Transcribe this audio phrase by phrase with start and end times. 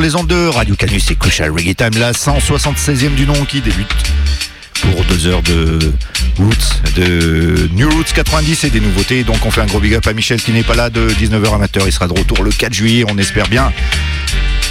[0.00, 3.88] les ondes de Radio Canus et Crucial Reggae Time, la 176e du nom qui débute
[4.80, 5.78] pour deux heures de
[6.38, 9.24] Roots, de New Roots 90 et des nouveautés.
[9.24, 11.54] Donc on fait un gros big up à Michel qui n'est pas là de 19h
[11.54, 11.84] amateur.
[11.86, 13.72] Il sera de retour le 4 juillet, on espère bien.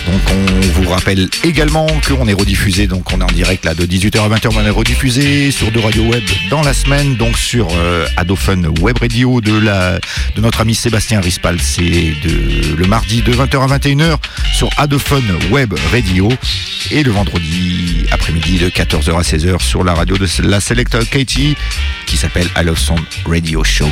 [0.08, 3.86] Donc on vous rappelle également qu'on est rediffusé, donc on est en direct là de
[3.86, 7.68] 18h à 20h, on est rediffusé sur deux radios web dans la semaine, donc sur
[7.76, 10.00] euh, Adophone Web Radio de, la,
[10.36, 14.18] de notre ami Sébastien Rispal, c'est le mardi de 20h à 21h
[14.54, 16.30] sur Adophone Web Radio
[16.92, 21.58] et le vendredi après-midi de 14h à 16h sur la radio de la Selector Katie
[22.06, 23.90] qui s'appelle I Love Sound Radio Show.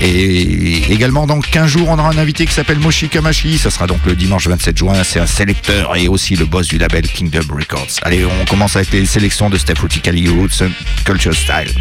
[0.00, 3.58] Et également dans 15 jours, on aura un invité qui s'appelle Moshi Kamashi.
[3.58, 5.04] Ça sera donc le dimanche 27 juin.
[5.04, 7.98] C'est un sélecteur et aussi le boss du label Kingdom Records.
[8.02, 10.62] Allez, on commence avec les sélections de Steph Ruticali Roots
[11.04, 11.74] Culture Style.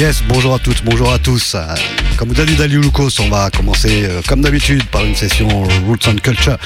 [0.00, 1.54] Yes, bonjour à toutes, bonjour à tous.
[1.54, 1.74] Euh,
[2.16, 5.46] Comme dit Daliou Lucas, on va commencer euh, comme d'habitude par une session
[5.86, 6.56] Roots and Culture.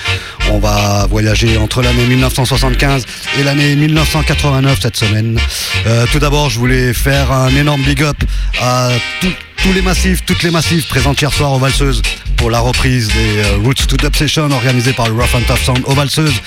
[0.53, 3.05] On va voyager entre l'année 1975
[3.41, 5.37] et l'année 1989 cette semaine.
[5.85, 8.17] Euh, tout d'abord, je voulais faire un énorme big up
[8.63, 12.03] à tous les massifs, toutes les massifs présentes hier soir aux Valseuses
[12.37, 15.83] pour la reprise des Roots to Dub Session organisée par le Rough and Tough Sound
[15.87, 16.41] aux Valseuses.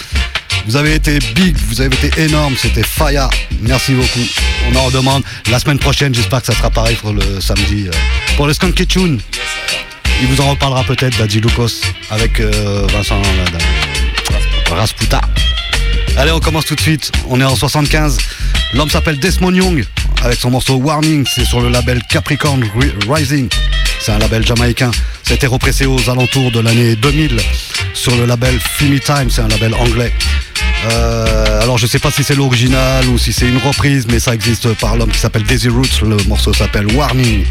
[0.67, 3.29] Vous avez été big, vous avez été énorme, c'était fire.
[3.61, 4.28] Merci beaucoup.
[4.69, 6.13] On en redemande la semaine prochaine.
[6.13, 7.85] J'espère que ça sera pareil pour le samedi.
[7.88, 7.91] euh,
[8.35, 9.19] pour le Skunky Tune.
[10.22, 11.72] Il vous en reparlera peut-être d'Adji Lucas
[12.09, 13.22] avec euh, Vincent
[14.69, 15.22] Rasputa.
[16.17, 17.11] Allez, on commence tout de suite.
[17.29, 18.17] On est en 75.
[18.73, 19.85] L'homme s'appelle Desmond Young
[20.23, 21.25] avec son morceau Warning.
[21.33, 23.47] C'est sur le label Capricorn Ri- Rising.
[24.01, 24.91] C'est un label jamaïcain.
[25.29, 27.38] Été repressé aux alentours de l'année 2000
[27.94, 29.29] sur le label Fimi Time.
[29.29, 30.11] C'est un label anglais.
[30.85, 34.33] Euh, alors je sais pas si c'est l'original ou si c'est une reprise, mais ça
[34.33, 36.01] existe par l'homme qui s'appelle Daisy Roots.
[36.03, 37.45] Le morceau s'appelle Warning.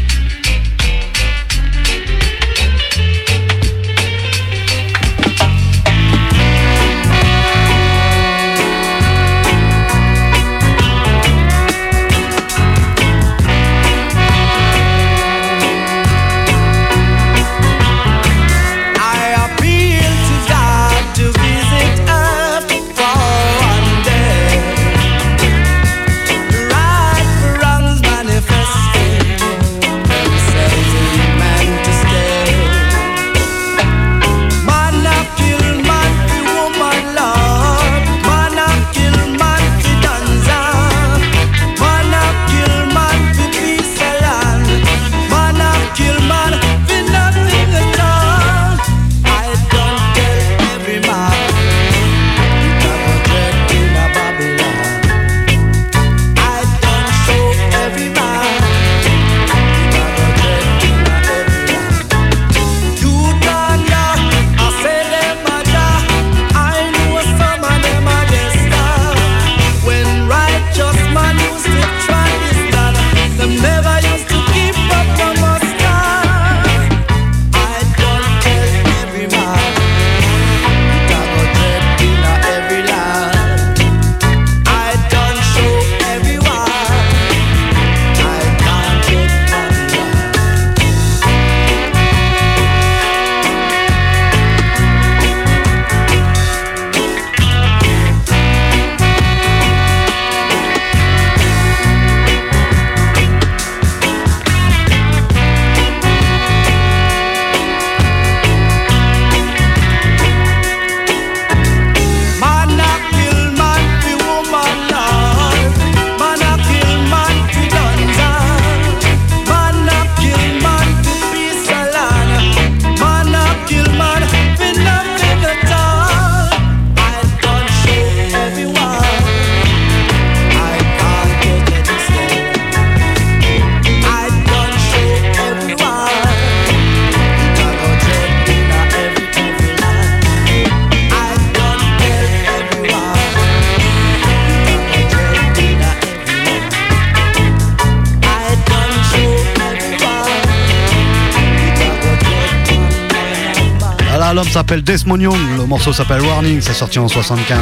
[154.77, 155.17] S'appelle Desmond
[155.57, 157.59] le morceau s'appelle Warning, c'est sorti en 75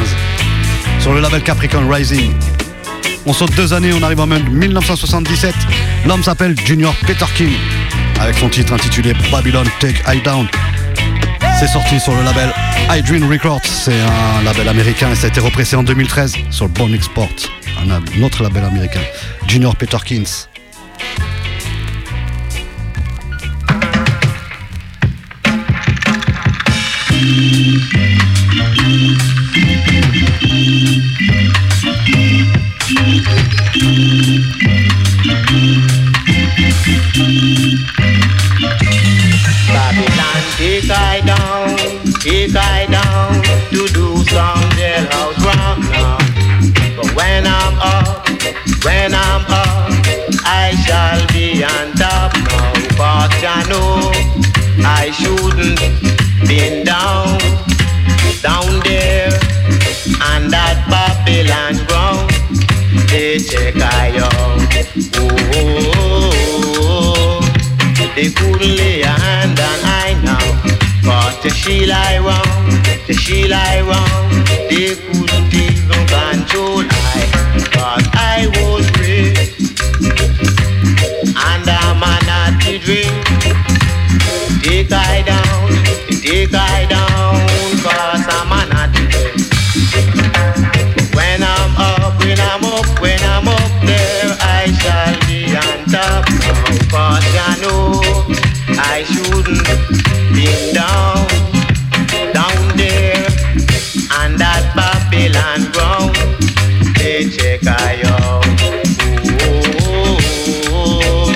[1.00, 2.32] sur le label Capricorn Rising.
[3.24, 5.54] On saute deux années, on arrive en 1977.
[6.06, 7.52] L'homme s'appelle Junior Peter King
[8.20, 10.46] avec son titre intitulé Babylon Take I Down.
[11.58, 12.52] C'est sorti sur le label
[12.90, 16.72] I Records, c'est un label américain et ça a été repressé en 2013 sur le
[16.72, 17.28] Bon Export,
[17.80, 19.00] un autre label américain.
[19.46, 20.48] Junior Peter Kings.
[63.46, 64.58] They check Oh,
[65.18, 66.32] oh, oh,
[66.82, 67.40] oh.
[68.16, 70.46] They couldn't lay a hand on I now.
[71.04, 74.44] But the she lie wrong, the she lie wrong.
[74.68, 77.22] They couldn't even control I.
[77.72, 79.54] But I was raised
[81.36, 83.26] and I'm not to drink.
[84.62, 85.45] Take I down,
[99.12, 99.62] shouldn't
[100.34, 101.26] be down,
[102.32, 103.26] down there,
[104.18, 106.16] on that Babylon ground.
[106.98, 108.44] They check I out.
[109.42, 110.18] Oh,
[110.72, 111.32] oh, oh,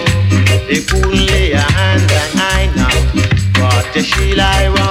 [0.69, 2.97] they couldn't lay a hand on I now.
[3.55, 4.90] But the she lie wrong,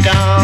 [0.00, 0.37] down.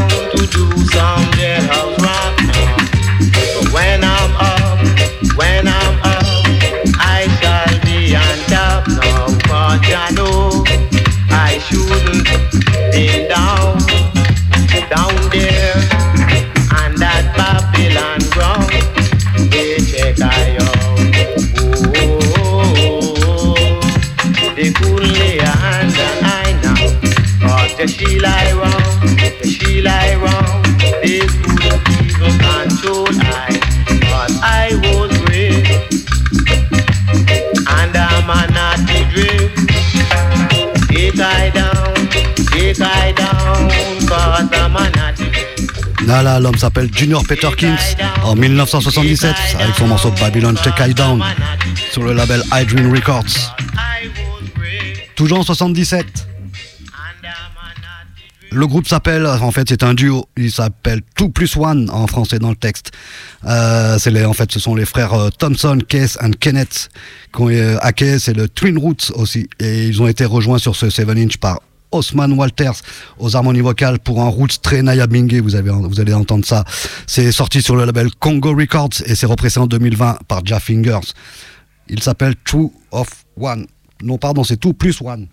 [46.22, 51.20] Là, l'homme s'appelle Junior Peter Kings en 1977 avec son morceau Babylon Take I Down
[51.90, 53.56] sur le label I Dream Records.
[55.16, 56.06] Toujours en 77.
[56.06, 58.52] and I'm a naughty drip.
[58.52, 60.28] Le groupe s'appelle, en fait, c'est un duo.
[60.36, 62.92] Il s'appelle Two Plus One en français dans le texte.
[63.44, 66.90] Euh, les, en fait, ce sont les frères euh, Thompson, Case and Kenneth.
[67.34, 69.48] Qui ont, euh, à Case, c'est le Twin Roots aussi.
[69.58, 72.80] Et ils ont été rejoints sur ce 7 inch par Osman Walters
[73.18, 75.54] aux harmonies vocales pour un roots très Naya Bingue, vous,
[76.00, 76.64] allez entendre ça.
[77.06, 81.12] C'est sorti sur le label Congo Records et c'est repressé en 2020 par Ja Fingers.
[81.88, 83.66] Il s'appelle Two of One.
[84.02, 85.28] Non, pardon, c'est Two plus One.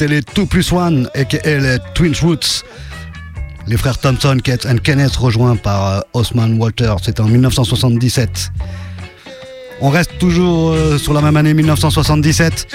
[0.00, 2.64] C'était les 2 plus 1 aka les Twin Roots.
[3.66, 6.94] Les frères Thompson, Kate and Kenneth rejoints par euh, Osman Walter.
[7.02, 8.50] C'était en 1977.
[9.82, 12.74] On reste toujours euh, sur la même année 1977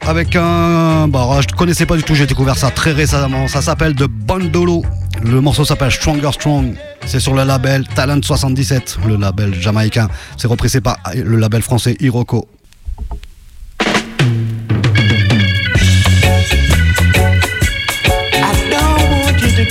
[0.00, 1.06] avec un.
[1.06, 3.46] Bah, je ne connaissais pas du tout, j'ai découvert ça très récemment.
[3.46, 4.82] Ça s'appelle The Bandolo.
[5.22, 6.74] Le morceau s'appelle Stronger Strong.
[7.06, 10.08] C'est sur le label Talent 77, le label jamaïcain.
[10.38, 12.48] C'est représenté par le label français Iroko.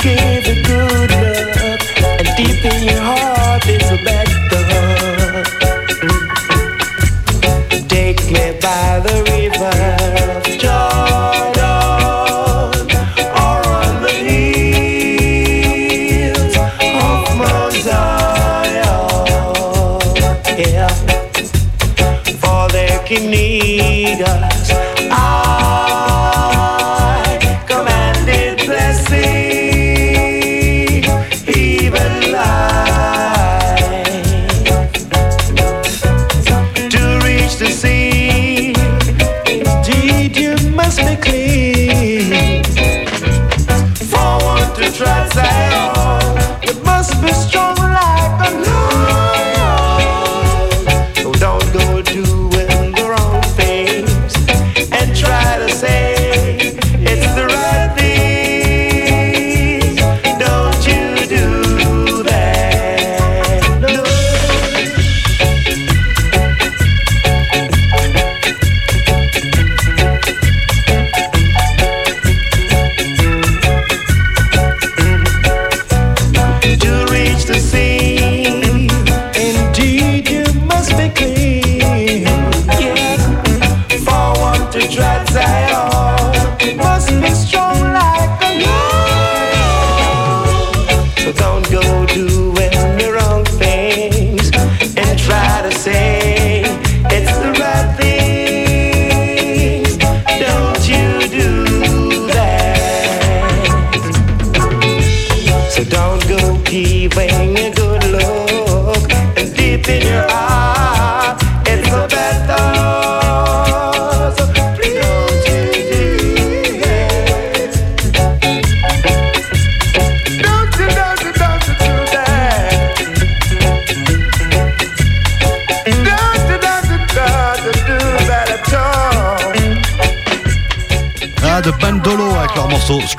[0.02, 1.82] Give a good look,
[2.20, 4.28] and deep in your heart is a thought.
[7.90, 9.37] Take me by the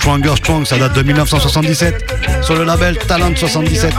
[0.08, 3.92] Stronger Strong, ça date de 1977 sur le label Talent 77.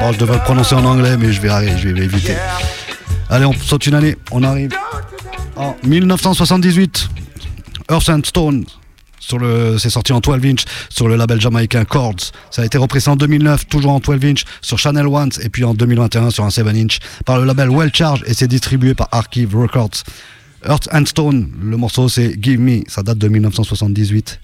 [0.00, 2.34] Bon, je devrais le prononcer en anglais, mais je vais, je vais éviter.
[3.30, 4.74] Allez, on saute une année, on arrive
[5.56, 7.08] en 1978.
[7.90, 8.66] Earth and Stone,
[9.78, 12.30] c'est sorti en 12 inch sur le label jamaïcain Chords.
[12.50, 15.64] Ça a été représenté en 2009, toujours en 12 inch sur Channel One, et puis
[15.64, 19.08] en 2021 sur un 7 inch par le label Well Charge, et c'est distribué par
[19.10, 20.02] Archive Records.
[20.68, 24.38] Earth and Stone, le morceau c'est Give Me, ça date de 1978.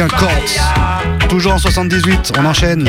[0.00, 0.08] un
[1.28, 2.88] Toujours en 78, on enchaîne.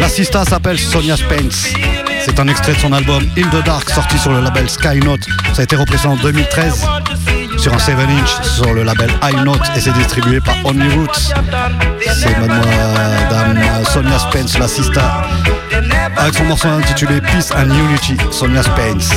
[0.00, 1.68] l'assista s'appelle Sonia Spence.
[2.24, 5.26] C'est un extrait de son album In the Dark sorti sur le label Sky Note.
[5.54, 6.86] Ça a été repris en 2013
[7.58, 10.88] sur un 7 inch sur le label High Note et c'est distribué par Only
[12.00, 13.58] C'est madame
[13.92, 15.22] Sonia Spence, la sista,
[16.16, 19.10] avec son morceau intitulé Peace and Unity, Sonia Spence.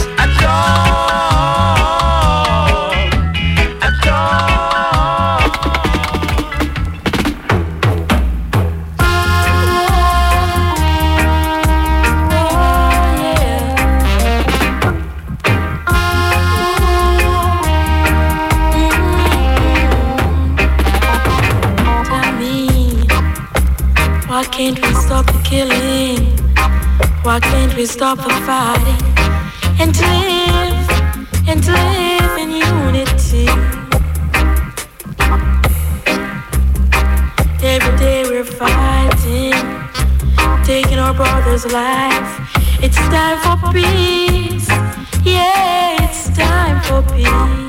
[24.58, 26.36] can't we stop the killing?
[27.22, 29.04] Why can't we stop the fighting?
[29.80, 30.90] And live,
[31.48, 33.48] and live in unity.
[37.62, 39.54] Every day we're fighting,
[40.66, 42.32] taking our brother's life.
[42.82, 44.70] It's time for peace.
[45.24, 47.67] Yeah, it's time for peace.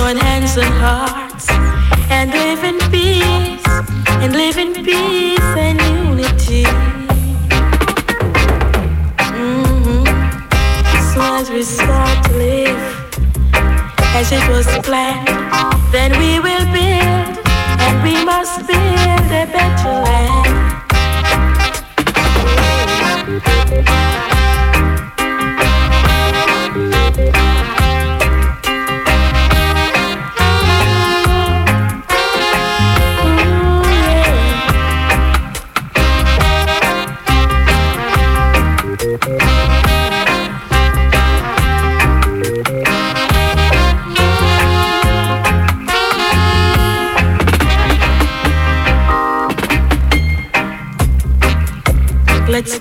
[0.00, 1.46] join hands and hearts
[2.16, 3.66] and live in peace,
[4.22, 6.64] and live in peace and unity.
[9.36, 10.04] Mm-hmm.
[11.12, 12.82] So as we start to live
[14.18, 15.28] as it was planned,
[15.92, 16.79] then we will be.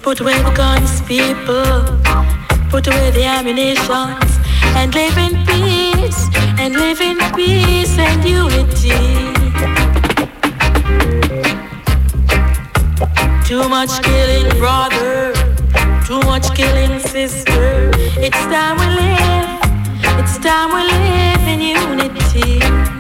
[0.09, 1.83] Put away the guns, people.
[2.71, 4.17] Put away the ammunition.
[4.79, 6.21] and live in peace
[6.57, 8.89] and live in peace and unity.
[13.45, 15.31] Too much killing, brother.
[16.07, 17.91] Too much killing, sister.
[18.25, 19.49] It's time we live.
[20.21, 22.98] It's time we live in unity.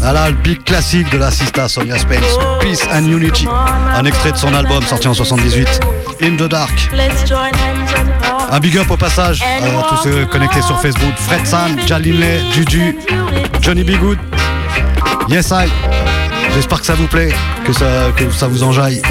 [0.00, 3.46] Voilà le big classique de la sista Sonia Spence, Peace and Unity.
[3.94, 5.80] Un extrait de son album sorti en 78,
[6.22, 6.90] In the Dark.
[8.50, 11.14] Un big up au passage à tous ceux connectés sur Facebook.
[11.16, 12.96] Fred San, Jalinle, Juju,
[13.60, 13.98] Johnny B.
[13.98, 14.18] Good.
[15.28, 15.68] Yes I.
[16.54, 17.32] J'espère que ça vous plaît,
[17.64, 19.02] que ça, que ça vous enjaille.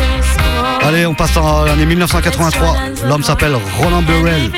[0.81, 2.75] Allez, on passe en l'année 1983.
[3.05, 4.51] L'homme s'appelle Roland Burrell.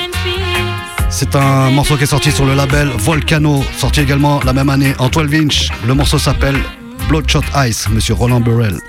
[1.12, 4.94] C'est un morceau qui est sorti sur le label Volcano, sorti également la même année
[4.98, 5.70] en 12 inch.
[5.86, 6.56] Le morceau s'appelle
[7.10, 8.80] Bloodshot Ice, monsieur Roland Burrell.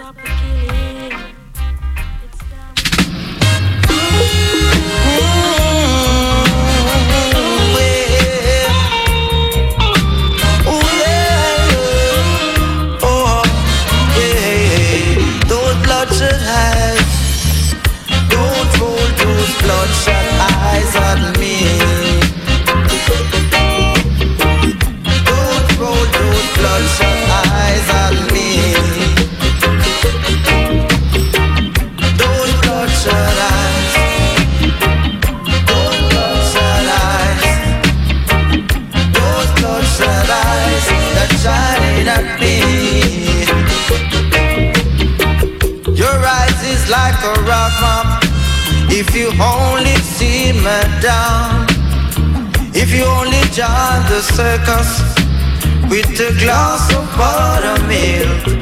[54.22, 54.68] forsake
[55.90, 58.61] with a glass of buttermilk.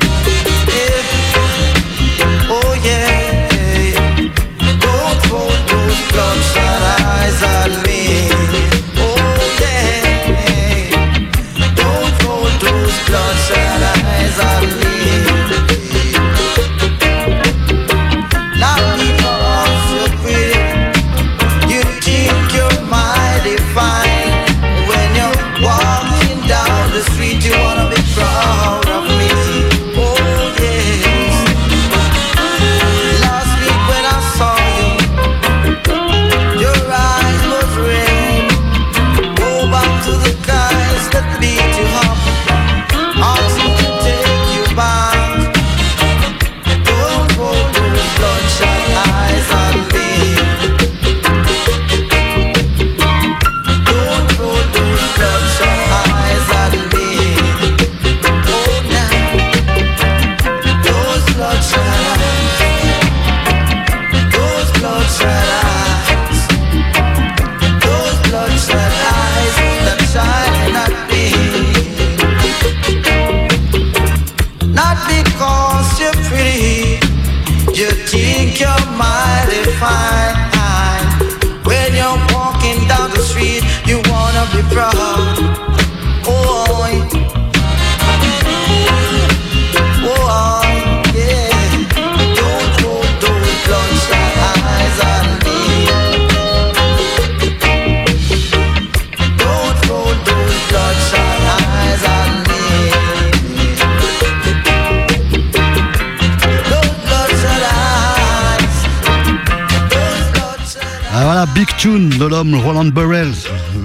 [111.54, 113.32] Big Tune de l'homme Roland Burrell.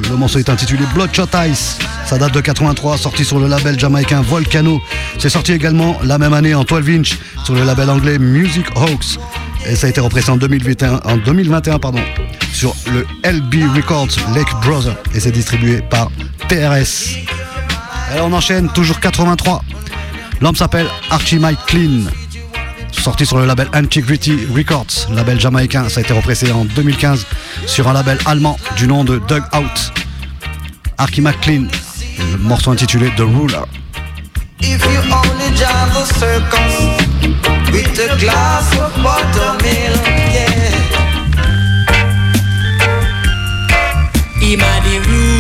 [0.10, 1.78] Le morceau est intitulé Bloodshot Ice.
[2.06, 4.82] Ça date de 83, sorti sur le label jamaïcain Volcano.
[5.18, 9.18] C'est sorti également la même année en 12 inch sur le label anglais Music Hawks.
[9.68, 12.02] Et ça a été représenté en 2021, en 2021 pardon,
[12.54, 14.96] sur le LB Records Lake Brother.
[15.14, 16.10] Et c'est distribué par
[16.48, 17.18] TRS.
[18.16, 19.64] Et on enchaîne, toujours 83.
[20.42, 22.04] L'homme s'appelle Archie Mike Clean
[23.06, 25.90] sorti sur le label Antiquity Records, label jamaïcain.
[25.90, 27.28] Ça a été repressé en 2015
[27.66, 29.94] sur un label allemand du nom de Dug Out.
[30.98, 31.68] Arky McLean,
[32.32, 33.66] le morceau intitulé The Ruler.
[34.62, 36.76] If you only join the circus
[37.72, 40.56] with a glass of buttermilk, yeah.
[44.42, 45.35] Him a the ruler.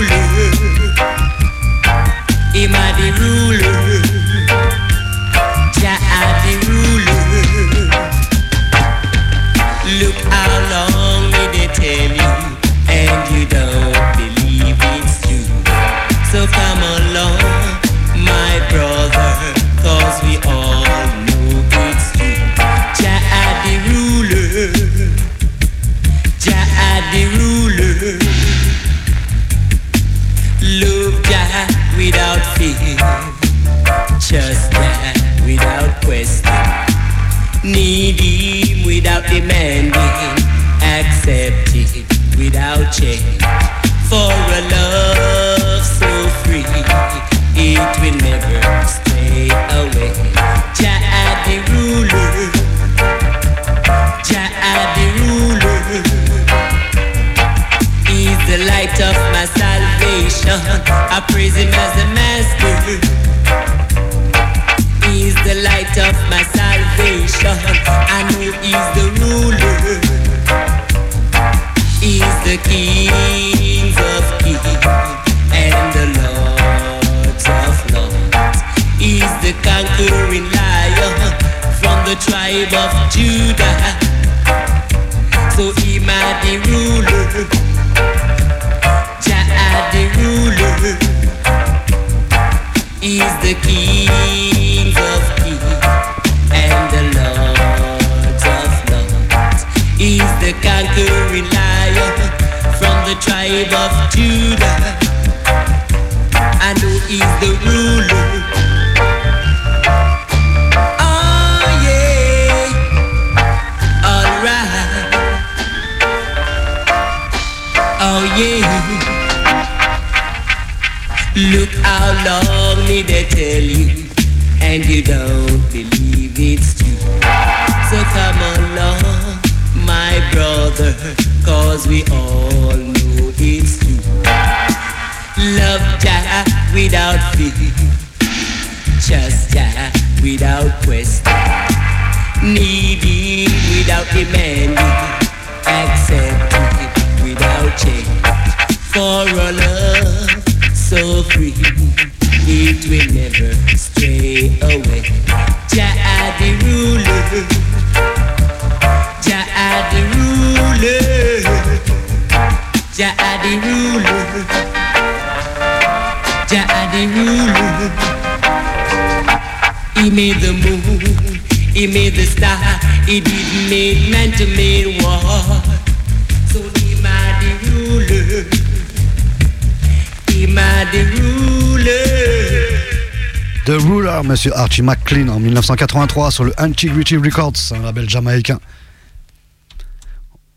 [185.14, 188.60] En 1983 sur le Antiquity Records, un label jamaïcain.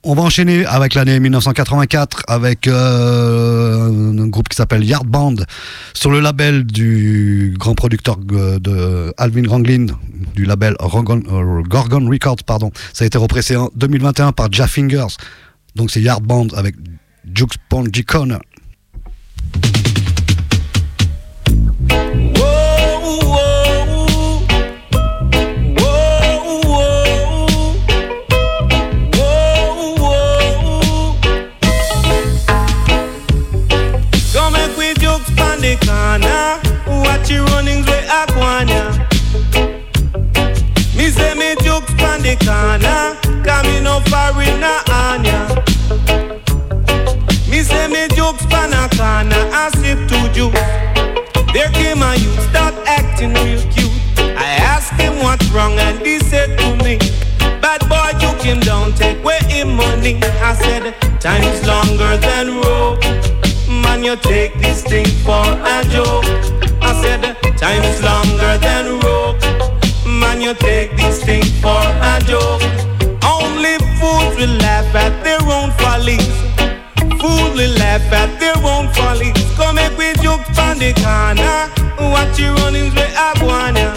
[0.02, 5.34] On va enchaîner avec l'année 1984 avec euh, un groupe qui s'appelle Yard Band
[5.92, 9.88] sur le label du grand producteur euh, de Alvin Ranglin
[10.34, 12.70] du label Gorgon, euh, Gorgon Records pardon.
[12.94, 15.18] Ça a été repressé en 2021 par Jaff Fingers.
[15.76, 16.74] Donc c'est Yard Band avec
[17.34, 18.40] Jukes Ponji Connor.
[37.28, 38.96] Your runnings with Aquania.
[40.96, 43.16] Me say me jokes on the corner.
[43.44, 45.40] Come no foreigner on ya.
[47.50, 49.44] Me say me jokes pan a corner.
[49.52, 50.88] I sip to juice.
[51.52, 53.92] There came a youth, start acting real cute.
[54.18, 56.96] I asked him what's wrong, and he said to me,
[57.60, 60.18] Bad boy, you him down, take away him money.
[60.22, 63.02] I said, Time's longer than rope.
[63.68, 66.67] Man, you take this thing for a joke.
[67.08, 69.40] I said, Time's longer than rope.
[70.06, 71.80] Man, you take this thing for
[72.12, 72.62] a joke.
[73.24, 76.28] Only fools will laugh at their own follies.
[77.20, 79.32] Fools will laugh at their own follies.
[79.56, 81.72] Come make we joke on the corner.
[82.12, 83.94] Watch you running with Aguana.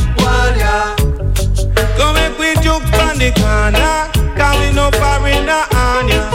[1.97, 4.07] Come make we joke on the corner.
[4.37, 6.30] Cause we no foreigner on ya.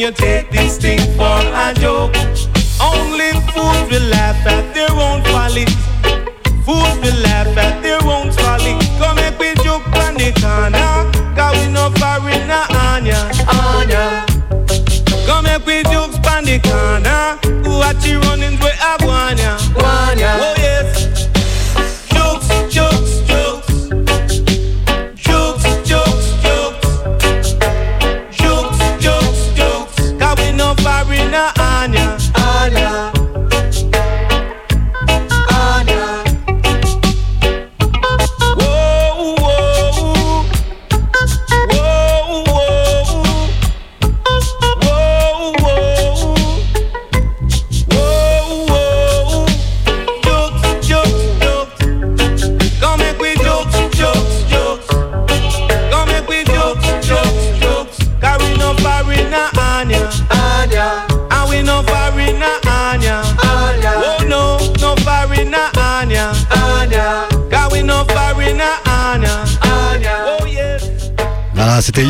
[0.00, 2.16] You take this thing for a joke.
[2.80, 5.66] Only fools will laugh at their own folly.
[6.64, 8.80] Fools will laugh at their own folly.
[8.96, 11.04] Come make we joke on the corner.
[11.36, 13.92] Cause we no foreigner on ya, on.
[15.26, 17.36] Come make we jokes pan the corner.
[17.68, 18.56] Watch you running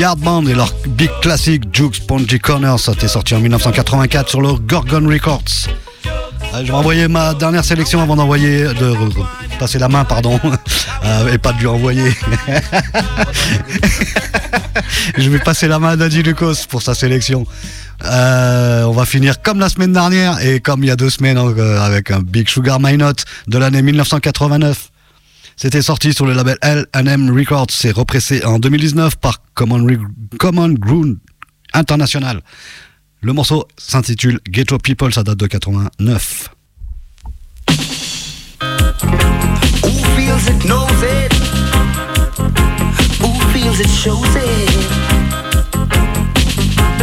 [0.01, 2.81] Yardband et leur big classique Jukes Pongy Corner.
[2.81, 5.69] Ça était sorti en 1984 sur le Gorgon Records.
[6.55, 8.95] Je vais envoyer ma dernière sélection avant d'envoyer, de
[9.59, 10.41] passer la main, pardon,
[11.05, 12.17] euh, et pas de lui envoyer.
[15.19, 17.47] Je vais passer la main à Daddy Lucas pour sa sélection.
[18.03, 21.37] Euh, on va finir comme la semaine dernière et comme il y a deux semaines
[21.37, 24.90] donc, euh, avec un Big Sugar My Note de l'année 1989.
[25.63, 27.67] C'était sorti sur le label L&M Records.
[27.69, 31.19] C'est repressé en 2019 par Common, Re- Ground
[31.75, 32.41] International.
[33.21, 36.49] Le morceau s'intitule Ghetto People, ça date de 89.
[39.83, 41.31] Who feels it knows it?
[43.21, 44.71] Who feels it shows it?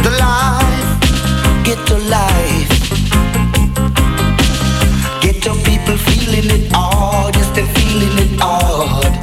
[0.02, 2.77] The life, get the life.
[5.48, 9.16] Your people feeling it hard, yes, they're feeling it hard.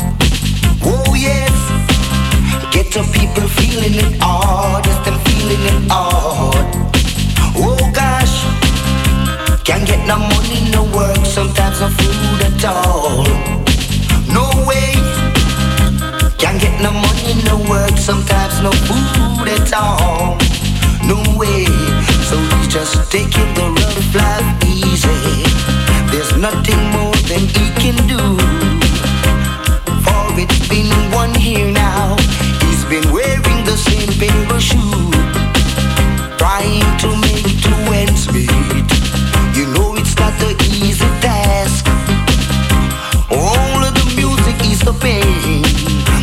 [0.81, 1.53] Oh, yes.
[2.73, 6.65] Get your people feeling it hard, yes, they're feeling it hard.
[7.61, 8.41] Oh, gosh.
[9.65, 13.21] Can't get no money, no work, sometimes no food at all.
[14.33, 14.97] No way.
[16.41, 20.39] Can't get no money, no work, sometimes no food at all.
[21.05, 21.69] No way.
[22.25, 25.74] So he's just taking the rough life easy.
[26.45, 28.21] Nothing more than he can do.
[30.05, 32.15] For it's been one year now.
[32.61, 35.15] He's been wearing the same pair of shoes.
[36.37, 38.85] Trying to make two ends meet.
[39.57, 41.87] You know it's not the easy task.
[43.31, 45.63] All of the music is the pain.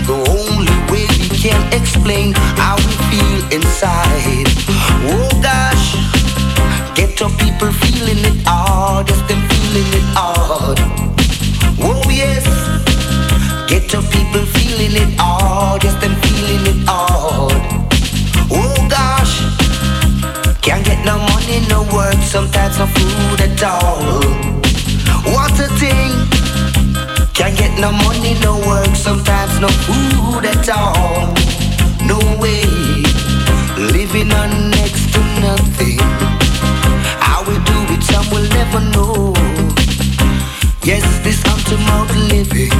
[0.06, 4.46] The only way we can explain how we feel inside.
[5.02, 5.96] Oh gosh,
[6.94, 8.42] get your people feeling it
[9.08, 9.51] yes, them
[9.82, 10.78] feeling it hard.
[11.80, 12.46] Oh yes,
[13.68, 17.62] get your people feeling it hard, yes, them feeling it hard.
[18.50, 19.42] Oh gosh.
[20.60, 24.22] Can't get no money, no work, sometimes no food at all.
[25.34, 26.12] What a thing!
[27.34, 31.34] Can't get no money, no work, sometimes no food at all.
[32.06, 32.62] No way,
[33.76, 35.98] living on next to nothing.
[37.20, 39.31] How we do it, some will never know.
[41.92, 42.76] Out living.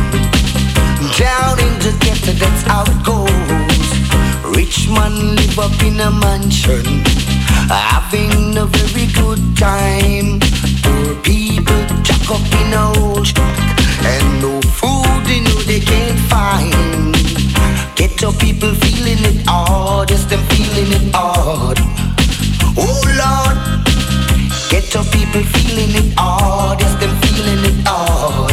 [1.19, 3.89] Down in the ghetto, that's how it goes.
[4.57, 6.85] Rich man live up in a mansion,
[7.69, 10.41] having a very good time.
[10.83, 11.83] Poor people
[12.33, 12.85] up in a
[14.05, 17.15] and no food know they can't find.
[17.95, 21.79] Ghetto people feeling it hard, yes, them feeling it hard.
[22.77, 23.59] Oh Lord,
[24.71, 26.19] ghetto people feeling it
[26.97, 28.52] them feeling it hard.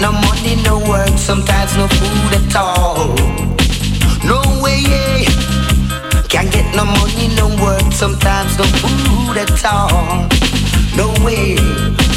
[0.00, 3.14] No money, no work, sometimes no food at all.
[4.24, 5.24] No way, yeah.
[6.28, 10.28] Can't get no money, no work, sometimes no food at all.
[10.96, 11.56] No way.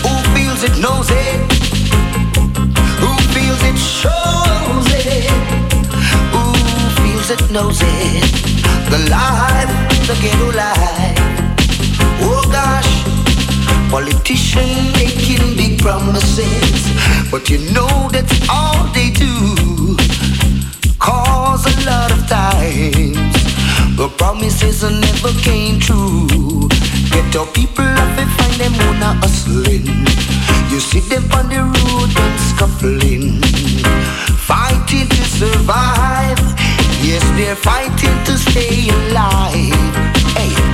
[0.03, 1.39] Who feels it knows it.
[3.01, 5.29] Who feels it shows it.
[6.33, 6.43] Who
[7.01, 8.23] feels it knows it.
[8.91, 9.71] The life,
[10.07, 11.17] the ghetto life.
[12.21, 13.00] Oh gosh.
[13.91, 16.87] Politicians making big promises,
[17.29, 19.97] but you know that's all they do.
[20.97, 23.35] Cause a lot of times
[23.97, 26.69] the promises never came true.
[27.11, 29.85] Get your people up and find them on a hustling.
[30.71, 33.41] You see them on the road and scuffling,
[34.47, 36.39] fighting to survive.
[37.03, 39.75] Yes, they're fighting to stay alive.
[40.37, 40.70] Hey,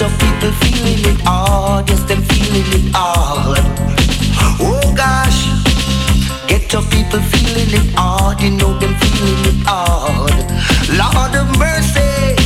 [0.00, 1.88] get your people feeling it hard.
[1.88, 3.60] Yes, them feeling it hard.
[4.60, 5.44] Oh gosh,
[6.48, 8.40] get ghetto people feeling it hard.
[8.40, 10.36] You know them feeling it hard.
[10.96, 12.36] Lord of mercy.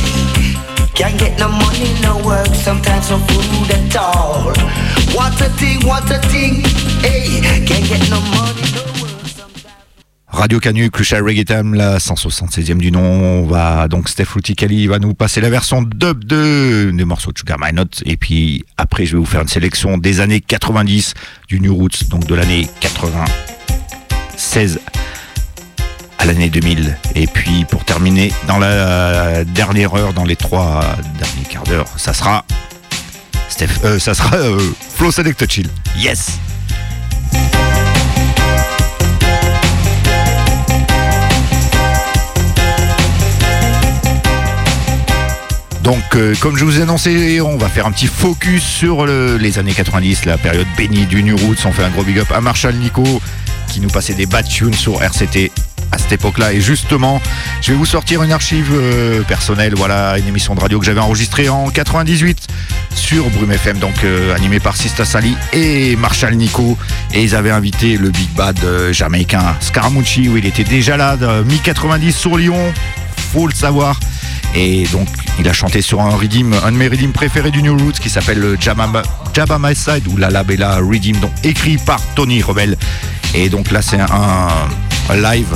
[0.93, 4.53] Can't get no money, no work, sometimes no food at all.
[5.15, 6.63] What a thing, what a thing.
[6.99, 8.94] Hey, can't get no money, no
[10.35, 13.01] Radio Canu, Crucial Reggae Time, la 176e du nom.
[13.01, 17.37] On va donc Steph Ruticali va nous passer la version dub de des morceaux de
[17.37, 18.03] Sugar My Note.
[18.05, 21.13] Et puis après, je vais vous faire une sélection des années 90
[21.47, 24.79] du New Roots, donc de l'année 96
[26.19, 26.97] à l'année 2000.
[27.15, 30.81] Et puis pour terminer, dans la dernière heure, dans les trois
[31.17, 32.43] derniers quarts d'heure, ça sera
[33.47, 34.59] Steph, euh, ça sera euh,
[34.95, 35.69] Flow Select Chill.
[35.97, 36.39] Yes.
[45.85, 49.37] Donc, euh, comme je vous ai annoncé, on va faire un petit focus sur le-
[49.37, 51.57] les années 90, la période bénie du New Roots.
[51.65, 53.03] On fait un gros big up à Marshall Nico
[53.67, 55.51] qui nous passait des bad tunes sur RCT
[55.91, 56.53] à cette époque-là.
[56.53, 57.21] Et justement,
[57.61, 60.99] je vais vous sortir une archive euh, personnelle, voilà, une émission de radio que j'avais
[61.01, 62.47] enregistrée en 98
[62.95, 66.79] sur Brume FM, donc euh, animée par Sista Sally et Marshall Nico.
[67.13, 68.57] Et ils avaient invité le big bad
[68.91, 72.73] jamaïcain Scaramucci, où il était déjà là, de mi-90 sur Lyon,
[73.43, 73.99] le savoir.
[74.55, 75.07] Et donc,
[75.39, 78.09] il a chanté sur un redeem, un de mes redeems préférés du New Roots qui
[78.09, 79.03] s'appelle le Jabba,
[79.59, 82.77] My Side ou La La Bella Redeem, donc écrit par Tony Rebel.
[83.33, 84.07] Et donc là, c'est un,
[85.09, 85.53] un live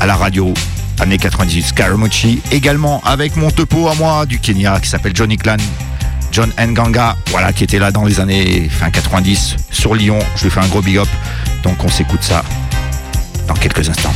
[0.00, 0.52] à la radio,
[1.00, 2.42] année 98, Scaramucci.
[2.52, 5.56] Également avec mon topo à moi du Kenya qui s'appelle Johnny Clan.
[6.30, 10.18] John Nganga, voilà, qui était là dans les années fin 90 sur Lyon.
[10.36, 11.08] Je lui fais un gros big up.
[11.62, 12.42] Donc on s'écoute ça
[13.46, 14.14] dans quelques instants.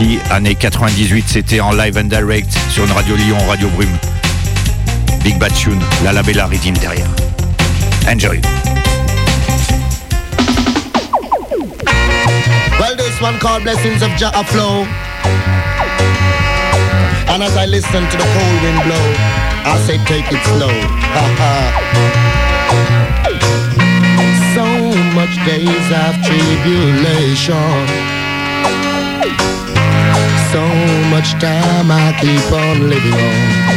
[0.00, 3.98] Scaramucci, année 98, c'était en live and direct sur une radio Lyon, Radio Brume.
[5.22, 7.06] Big Bad Tune, la Labella Redeem derrière.
[8.08, 8.40] Enjoy.
[12.78, 14.86] Well, this one called Blessings of Jah Flow.
[17.28, 19.14] And as I listen to the cold wind blow,
[19.66, 20.72] I say take it slow.
[24.54, 24.64] So
[25.14, 28.09] much days of tribulation.
[30.52, 30.66] So
[31.10, 33.70] much time I keep on living on.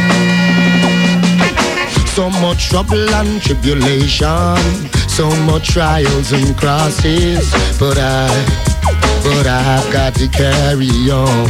[2.08, 4.56] So much trouble and tribulation,
[5.08, 7.48] so much trials and crosses,
[7.78, 8.26] but I,
[9.22, 11.48] but I've got to carry on.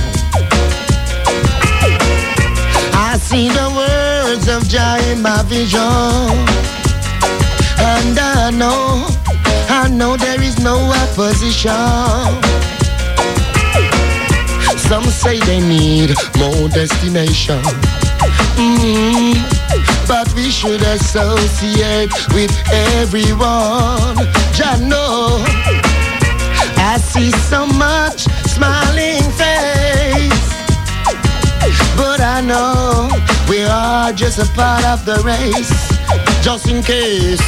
[2.93, 5.81] I see the words of Jah in my vision,
[7.81, 9.07] and I know,
[9.70, 12.74] I know there is no opposition.
[14.89, 17.62] Some say they need more destination.
[18.57, 19.35] Mm,
[20.07, 24.16] but we should associate with everyone.
[24.53, 25.43] Jah know
[26.76, 30.45] I see so much smiling face,
[31.97, 33.09] but I know
[33.49, 35.72] we are just a part of the race.
[36.43, 37.41] Just in case.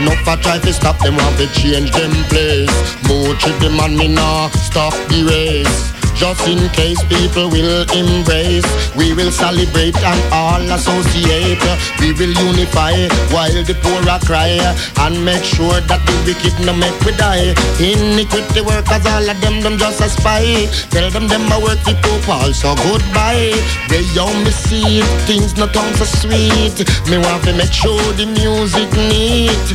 [0.00, 2.70] No fat try to stop them, want to change them place.
[3.08, 5.97] More them and me nah stop the race.
[6.18, 8.66] Just in case people will embrace,
[8.96, 11.62] we will celebrate and all associate.
[12.00, 14.58] We will unify while the poor are cry
[15.06, 17.54] and make sure that the wicked no make we die.
[17.78, 20.66] Iniquity workers, all of them, them just a spy.
[20.90, 23.54] Tell them them a work the people, so goodbye.
[23.86, 26.82] They only see things not sound so sweet.
[27.08, 29.66] Me want to make sure the music neat.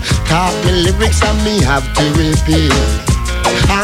[0.65, 3.12] Me lyrics and me have to repeat.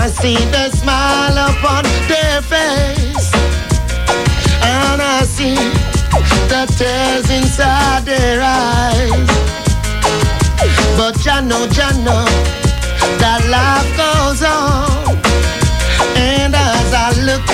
[0.02, 3.32] I see the smile upon their face,
[4.64, 5.56] and I see
[6.48, 9.28] the tears inside their eyes.
[10.96, 12.26] But I know, I know
[13.20, 15.18] that life goes on,
[16.16, 17.46] and as I look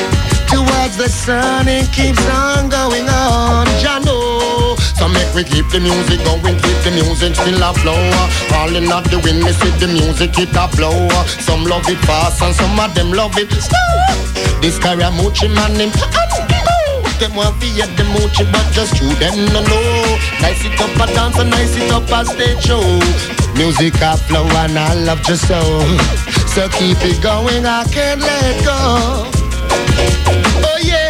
[0.48, 3.66] towards the sun, it keeps on going on.
[3.90, 8.00] I know So make we keep the music going, keep the music still a flow.
[8.56, 11.08] All in the wind, me see the music it a blow.
[11.44, 13.92] Some love it fast and some of them love it slow.
[14.62, 15.92] This Karamuchi man him
[17.20, 20.18] them want to hear the moochie, but just you them no know.
[20.42, 22.82] Nice it up a dance and nice it up a stage show.
[23.56, 25.62] Music a flow and I love just so.
[26.48, 29.32] So keep it going, I can't let go.
[30.68, 31.05] Oh yeah.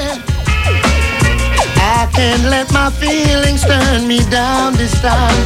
[2.06, 5.42] I can't let my feelings turn me down this time.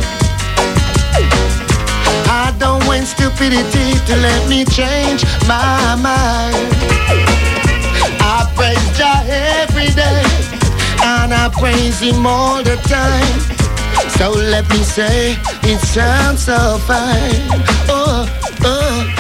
[2.27, 6.67] I don't want stupidity to let me change my mind.
[8.19, 9.23] I praise Jah
[9.63, 10.23] every day,
[11.01, 13.39] and I praise Him all the time.
[14.17, 17.39] So let me say, it sounds so fine.
[17.87, 18.27] Oh,
[18.65, 19.18] oh,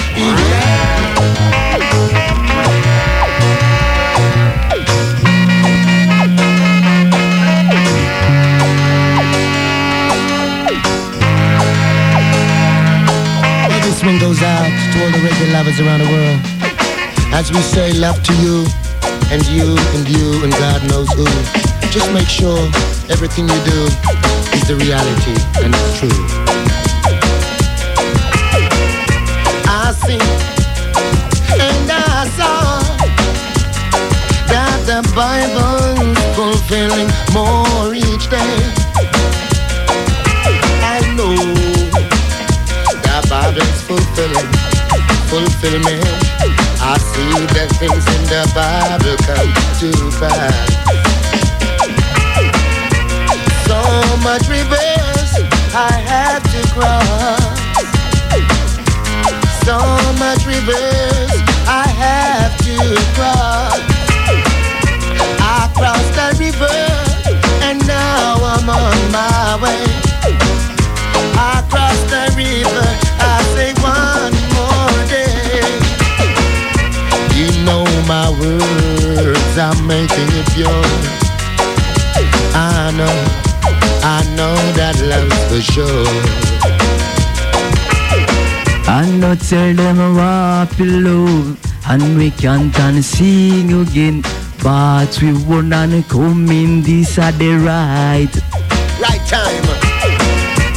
[15.01, 16.39] all the reggae lovers around the world.
[17.33, 18.65] As we say love to you,
[19.31, 21.25] and you, and you, and God knows who.
[21.91, 22.57] Just make sure
[23.09, 23.79] everything you do
[24.53, 26.19] is the reality and it's true.
[29.69, 30.21] I see
[31.61, 32.81] and I saw
[34.49, 38.55] that the Bible's fulfilling more each day.
[40.81, 41.35] I know
[43.05, 44.49] the Bible's fulfilling,
[45.29, 46.01] fulfillment.
[46.81, 50.65] I see the things in the Bible come to pass.
[53.69, 53.77] So
[54.25, 55.33] much reverse
[55.77, 57.45] I had to cross.
[59.69, 59.77] So
[60.17, 61.37] much reverse
[61.69, 62.77] I have to
[63.13, 63.77] cross.
[65.45, 66.79] I crossed the river
[67.69, 69.85] and now I'm on my way.
[71.37, 72.87] I crossed the river,
[73.21, 74.38] I say one
[78.09, 80.89] my words, I'm making it pure.
[82.55, 83.15] I know,
[84.01, 86.49] I know that love's for sure.
[88.89, 91.55] And not tell them what below
[91.87, 94.23] And we can't and sing again
[94.63, 98.33] But we won't come in this at the right
[98.99, 99.63] Right time.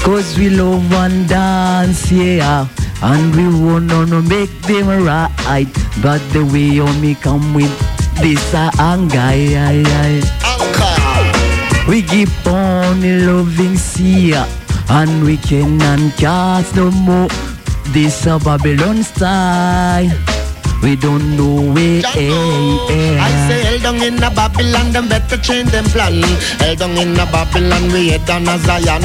[0.05, 2.69] Cause we love and dance, yeah
[3.03, 7.73] And we wanna no make them right But the way you me come with
[8.21, 10.23] this a anger, yeah.
[10.47, 11.89] Anchor.
[11.89, 14.35] We keep on loving see
[14.89, 17.29] And we cannot cast no more
[17.93, 20.32] This a Babylon style
[20.83, 25.85] We don't know where I say hell down in a Babylon, them better change them
[25.85, 26.21] plan.
[26.59, 29.03] Hell down in a Babylon, we head down a Zion.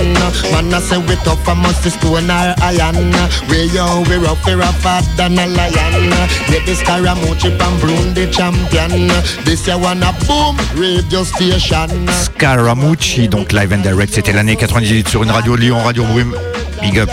[0.51, 3.13] Man, I say we tough, I must stone our iron.
[3.49, 6.09] We yo, we rough, we rougher than a lion.
[6.49, 9.07] Get this Scaramucci and Broom the champion.
[9.45, 12.07] This year one a boom radio station.
[12.07, 16.35] Scaramucci, donc live and direct, c'était l'année 98 sur une radio Lyon, Radio Brume.
[16.81, 17.09] Big up.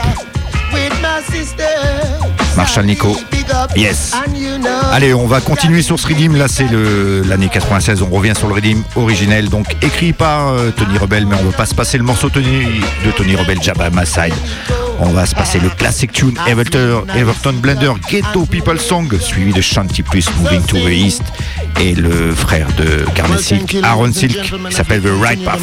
[0.73, 1.65] With my sister.
[2.57, 3.15] Marshall Nico.
[3.31, 3.71] Big up.
[3.77, 4.13] Yes.
[4.93, 6.37] Allez, on va continuer sur ce redeem.
[6.37, 8.03] Là, c'est l'année 96.
[8.03, 9.49] On revient sur le redeem originel.
[9.49, 12.29] Donc, écrit par euh, Tony Rebel, mais on ne va pas se passer le morceau
[12.29, 12.65] Tony,
[13.05, 14.35] de Tony Rebel, Jabba My Side.
[15.01, 19.61] On va se passer le classic tune Everton, Everton Blender Ghetto People Song, suivi de
[19.61, 21.23] Shanty Plus Moving to the East.
[21.81, 25.59] Et le frère de Garnet Silk, Aaron Silk, qui s'appelle The Right Path.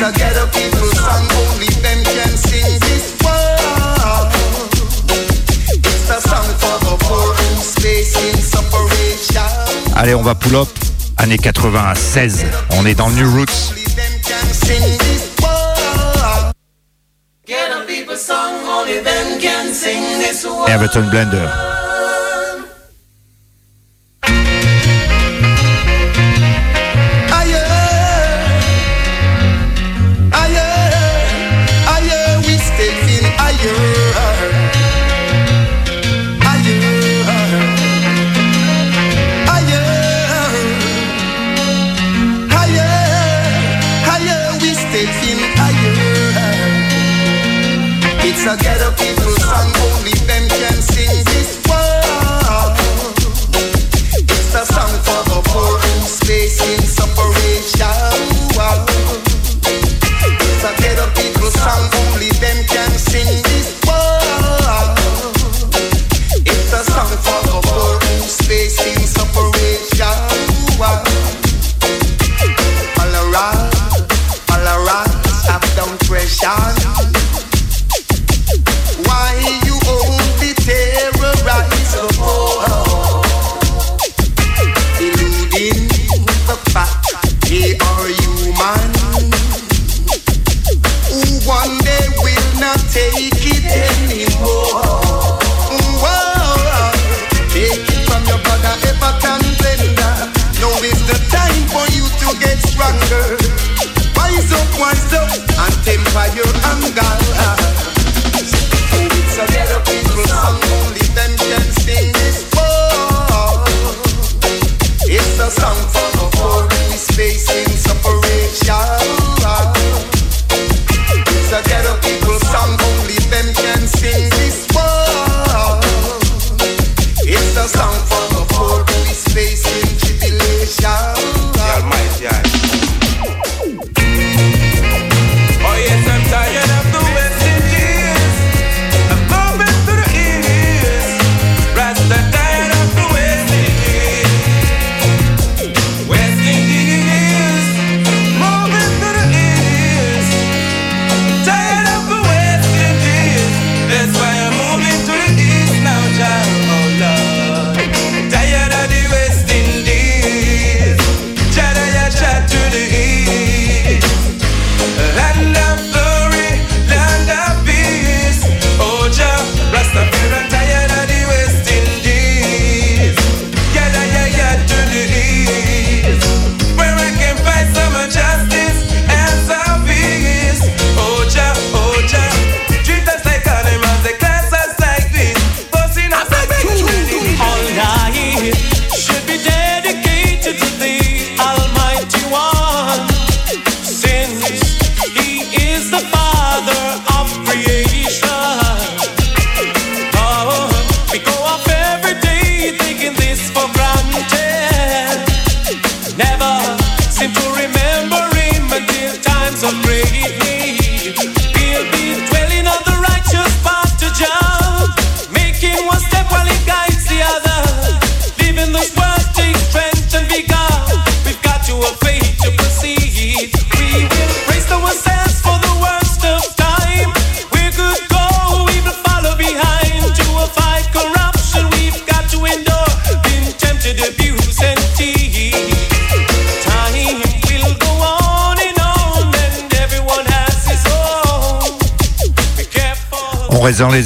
[0.00, 4.32] It's a ghetto people song, only them can sing this one.
[5.68, 9.44] It's a song for the poor who's facing separation.
[9.96, 10.68] Allez, on va pull up.
[11.18, 12.46] Année 96.
[12.78, 13.74] On est dans le New Roots.
[18.72, 19.38] Only them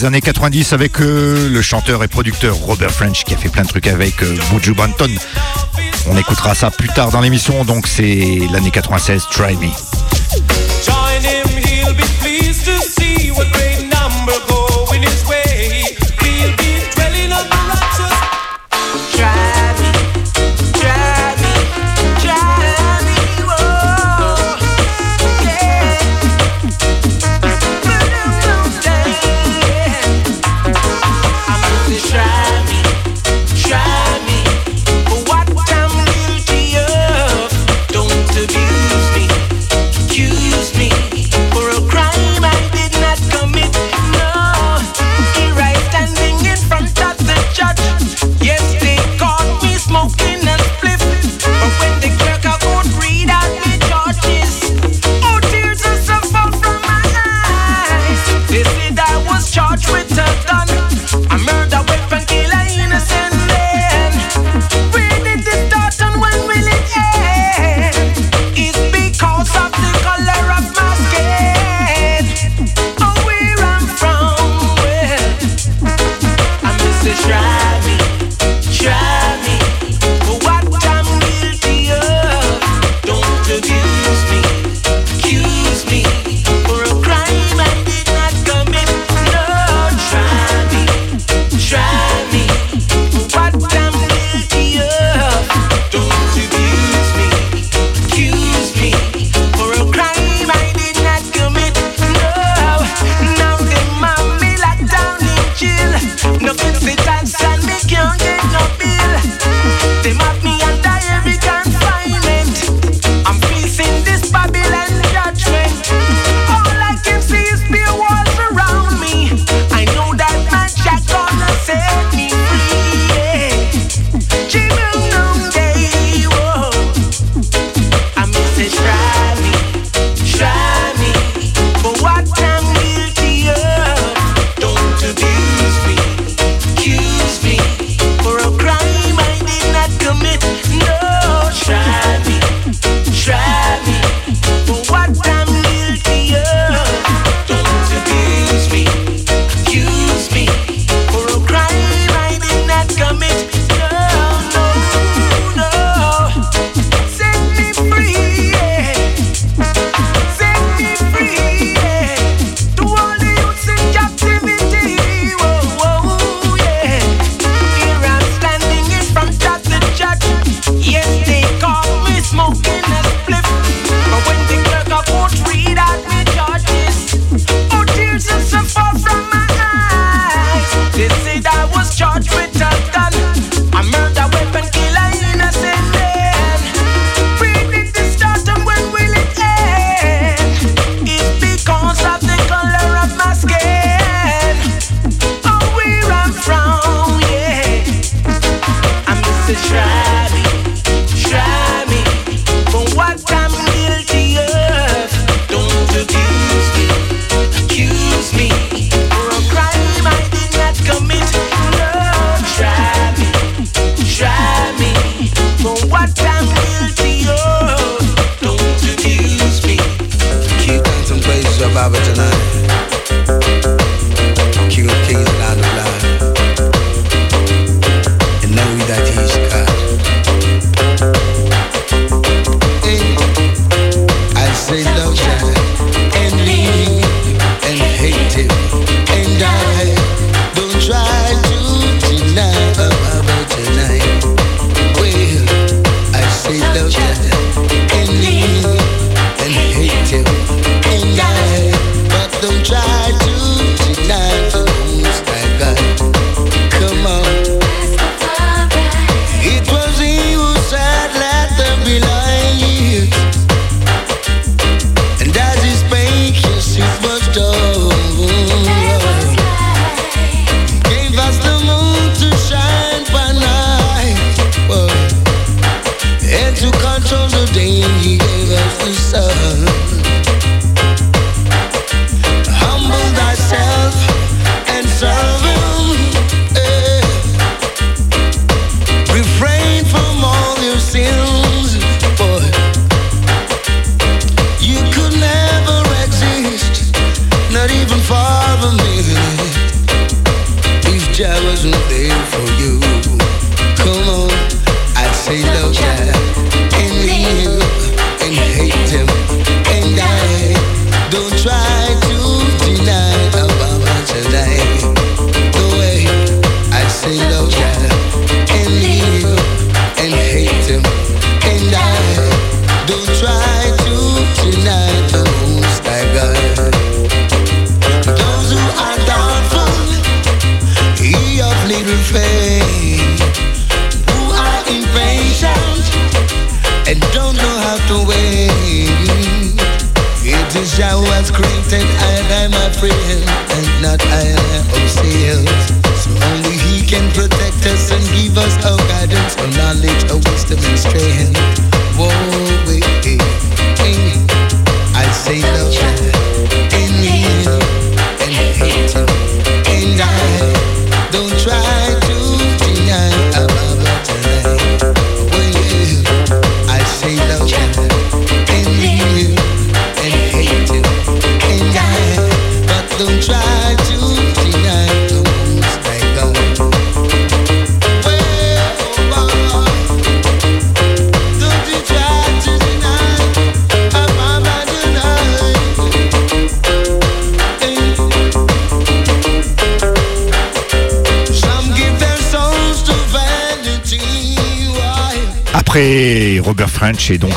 [0.04, 3.68] années 90 avec euh, le chanteur et producteur Robert French qui a fait plein de
[3.68, 5.10] trucs avec euh, Buju Banton.
[6.08, 9.93] On écoutera ça plus tard dans l'émission, donc c'est l'année 96, Try Me.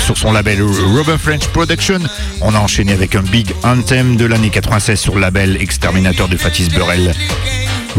[0.07, 1.99] sur son label Robin French Production.
[2.39, 6.37] On a enchaîné avec un big anthem de l'année 96 sur le label Exterminator de
[6.37, 7.13] Fatis Burrell.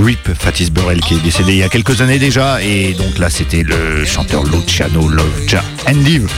[0.03, 3.29] Rip Fatis Burrell qui est décédé il y a quelques années déjà et donc là
[3.29, 6.31] c'était le chanteur Luciano Loveja Endive.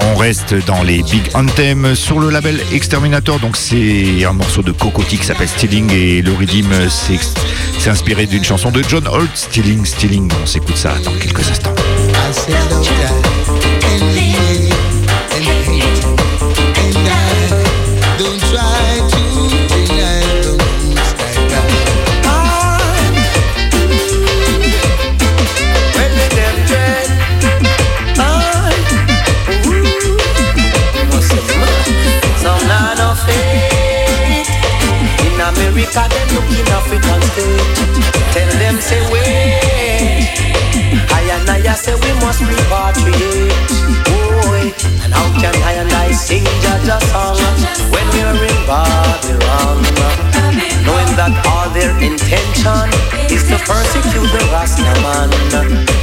[0.00, 3.40] On reste dans les Big Anthem sur le label Exterminator.
[3.40, 8.44] Donc, c'est un morceau de Cocotti qui s'appelle Stealing et le rhythm s'est inspiré d'une
[8.44, 10.30] chanson de John Holt, Stealing, Stealing.
[10.42, 11.74] On s'écoute ça dans quelques instants.
[41.86, 43.54] say we must repatriate.
[44.10, 44.74] Oh, eh.
[44.74, 44.74] Boy,
[45.06, 47.38] and how can I and I sing Jaja song
[47.94, 49.78] when we are in Babylon?
[50.82, 52.86] Knowing that all their intention
[53.30, 55.30] is to persecute the Rastaman.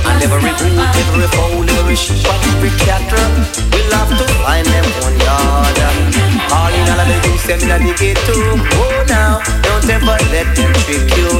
[0.07, 2.23] And every root, every fowl, every sheep,
[2.55, 3.33] every cattle,
[3.71, 5.77] we'll have to find them one yard.
[6.55, 8.35] All in the they do send me the ghetto.
[8.79, 11.32] Oh, now, don't ever let them trick you.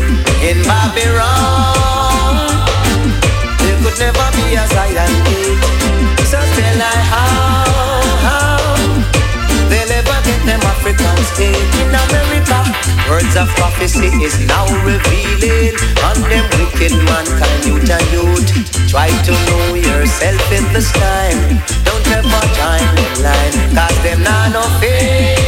[13.33, 15.73] words of prophecy is now revealing
[16.03, 18.89] on them wicked mankind, youth and youth.
[18.89, 21.59] Try to know yourself in this time.
[21.83, 25.39] Don't ever time in line, cause them not no faith.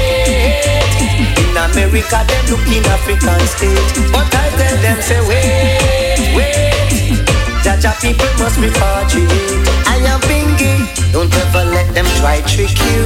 [1.40, 4.12] In America, them looking African state.
[4.12, 6.65] But I tell them, say, wait, wait.
[7.86, 9.62] Jaja people must repatriate.
[9.86, 10.74] I am Bingy.
[11.14, 13.02] Don't ever let them try trick you.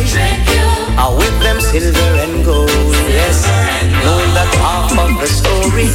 [0.96, 2.72] I whip them silver and gold.
[3.12, 3.44] Yes,
[4.08, 5.92] knowing that half of the story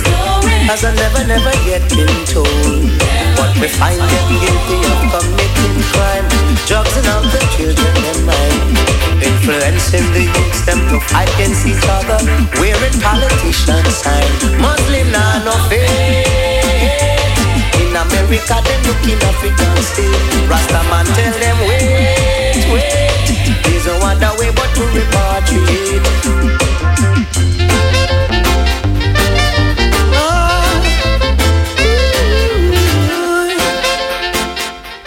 [0.69, 2.93] has a never, never yet been told.
[3.41, 6.29] But we find them guilty of committing crime,
[6.69, 8.77] drugs and all the children in mind,
[9.25, 12.21] influencing the youths them to fight against each other,
[12.61, 14.29] wearing politician sign.
[14.61, 17.24] Muslim nah no faith.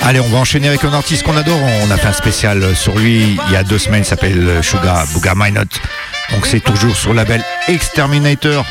[0.01, 1.59] Allez, on va enchaîner avec un artiste qu'on adore.
[1.85, 5.03] On a fait un spécial sur lui il y a deux semaines, il s'appelle Suga
[5.13, 5.65] Booga Minot.
[6.31, 8.65] Donc c'est toujours sur le label Exterminator.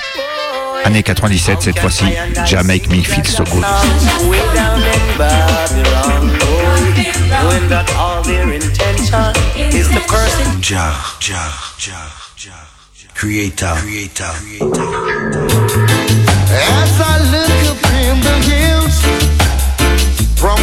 [0.87, 2.05] Année 97 cette fois-ci.
[2.49, 3.65] Ja Me Feel So Good.
[10.63, 11.97] Ja, Ja, Ja,
[12.39, 12.53] Ja,
[13.15, 14.35] Creator, Creator,
[16.53, 17.79] As I look
[18.21, 19.03] the hills,
[20.37, 20.57] from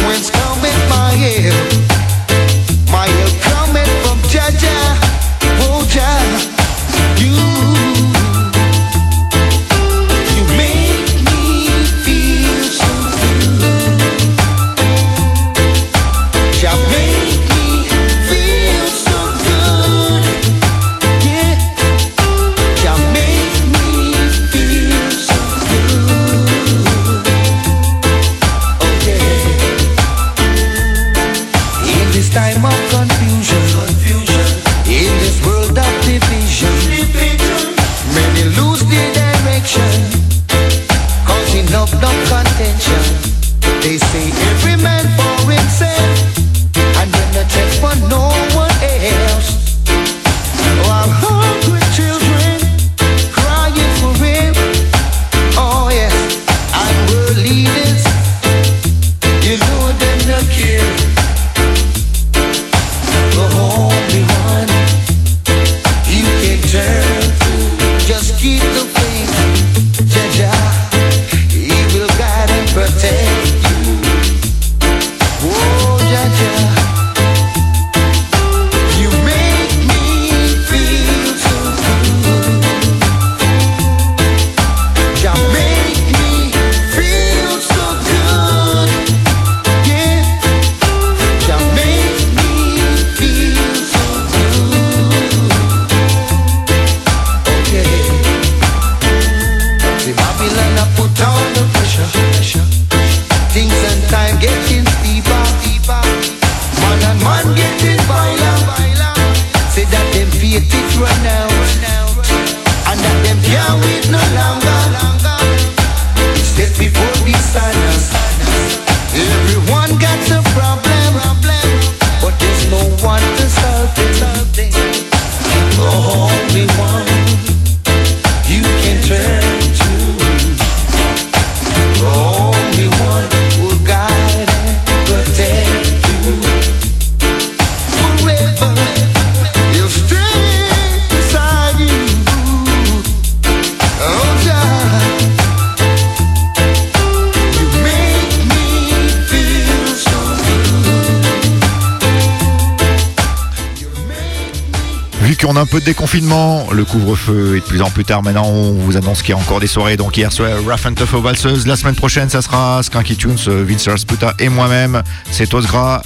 [155.74, 159.22] peu de déconfinement, le couvre-feu est de plus en plus tard maintenant, on vous annonce
[159.22, 159.96] qu'il y a encore des soirées.
[159.96, 161.66] Donc hier soir, Rough and Tough aux valseuses.
[161.66, 165.02] La semaine prochaine, ça sera Skanky Tunes, euh, Vince Rasputa et moi-même.
[165.32, 166.00] C'est Osgra.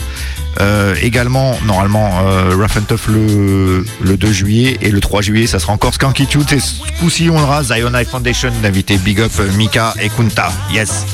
[0.63, 5.47] Euh, également, normalement, euh, Rough and Tough le, le 2 juillet et le 3 juillet,
[5.47, 6.47] ça sera encore Skanky Tunes.
[6.53, 10.51] Et ce coup-ci, on aura Zion High Foundation d'inviter Big Up, euh, Mika et Kunta.
[10.73, 11.05] Yes.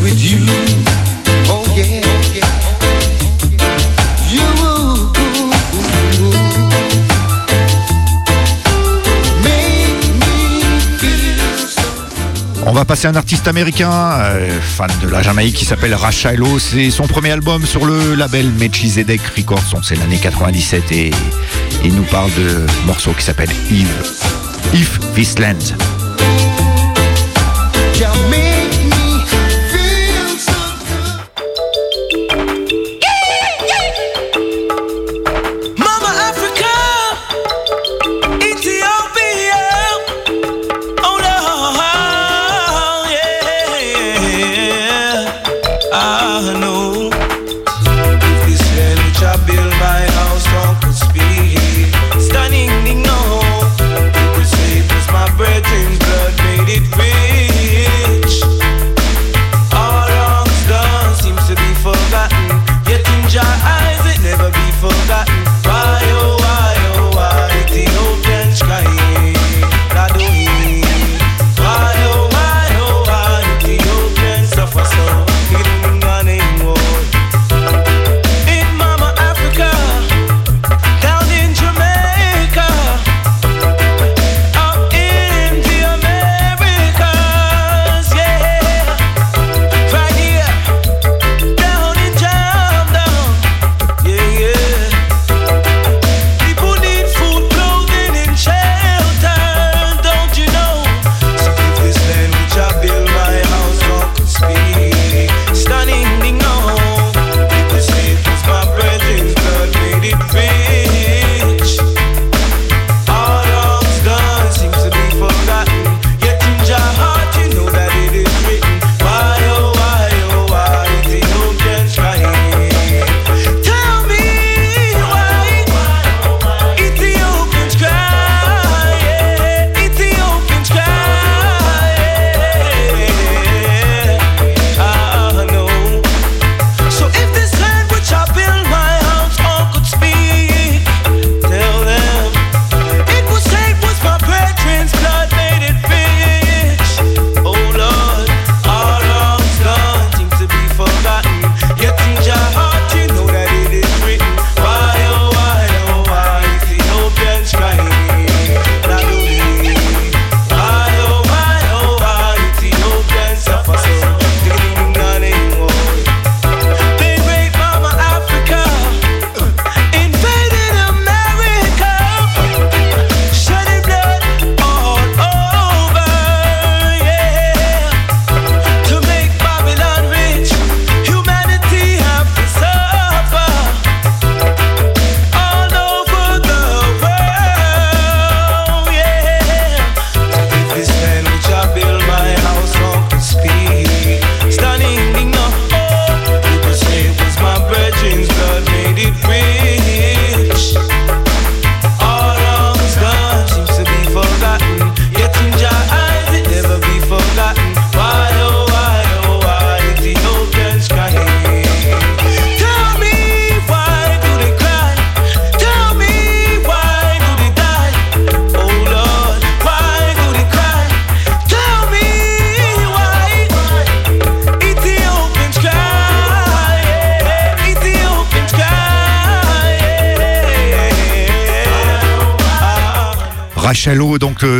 [0.00, 0.38] With you.
[1.48, 2.71] Oh.
[12.64, 16.58] On va passer à un artiste américain, euh, fan de la Jamaïque, qui s'appelle Rachilo.
[16.60, 19.82] C'est son premier album sur le label Melchizedek Records.
[19.82, 21.10] C'est l'année 97 et
[21.84, 23.88] il nous parle de morceau qui s'appelle Eve.
[24.74, 25.91] If This Land.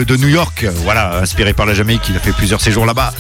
[0.05, 0.67] de, New York.
[0.85, 3.13] Voilà, inspiré par la Jamaïque, il a fait plusieurs séjours là-bas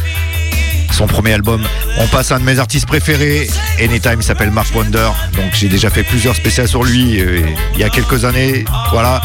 [0.92, 1.62] son premier album.
[1.98, 3.48] On passe à un de mes artistes préférés.
[3.80, 5.08] Anytime il s'appelle Mark Wonder.
[5.34, 7.40] Donc j'ai déjà fait plusieurs spéciales sur lui euh,
[7.72, 8.64] il y a quelques années.
[8.90, 9.22] Voilà.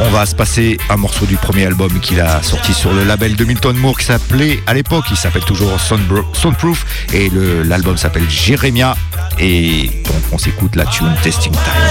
[0.00, 3.34] On va se passer un morceau du premier album qu'il a sorti sur le label
[3.34, 6.86] de Milton Moore qui s'appelait à l'époque, il s'appelle toujours Soundproof.
[7.12, 7.30] Et
[7.64, 8.94] l'album s'appelle Jérémia.
[9.40, 11.87] Et donc on s'écoute la tune Testing Time.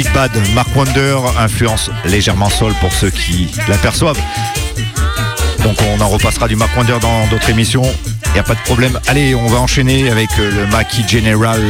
[0.00, 4.18] Big Bad, Mark Wonder, influence légèrement sol pour ceux qui l'aperçoivent.
[5.62, 7.82] Donc on en repassera du Mark Wonder dans d'autres émissions.
[8.28, 8.98] Il n'y a pas de problème.
[9.08, 11.60] Allez, on va enchaîner avec euh, le Maquis General.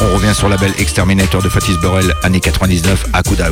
[0.00, 3.50] On revient sur le label Exterminator de Fatis Burrell année 99, à Kuda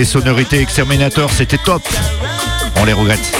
[0.00, 1.82] les sonorités Exterminator, c'était top.
[2.76, 3.36] On les regrette.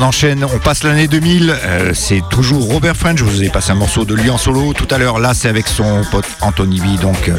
[0.00, 1.50] On enchaîne, on passe l'année 2000.
[1.50, 3.18] euh, c'est toujours Robert French.
[3.18, 5.18] Je vous ai passé un morceau de lui en solo tout à l'heure.
[5.18, 6.98] Là, c'est avec son pote Anthony B.
[6.98, 7.36] Donc, euh,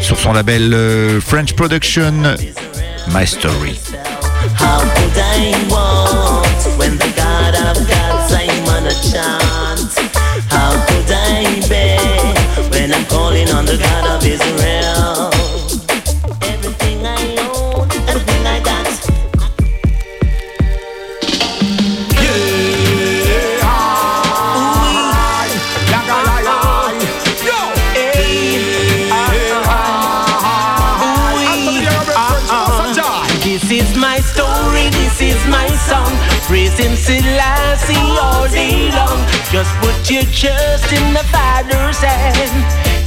[0.00, 2.12] sur son label euh, French Production,
[3.08, 3.80] My Story.
[38.20, 39.18] All day long.
[39.48, 42.52] Just put your trust in the Father's hand.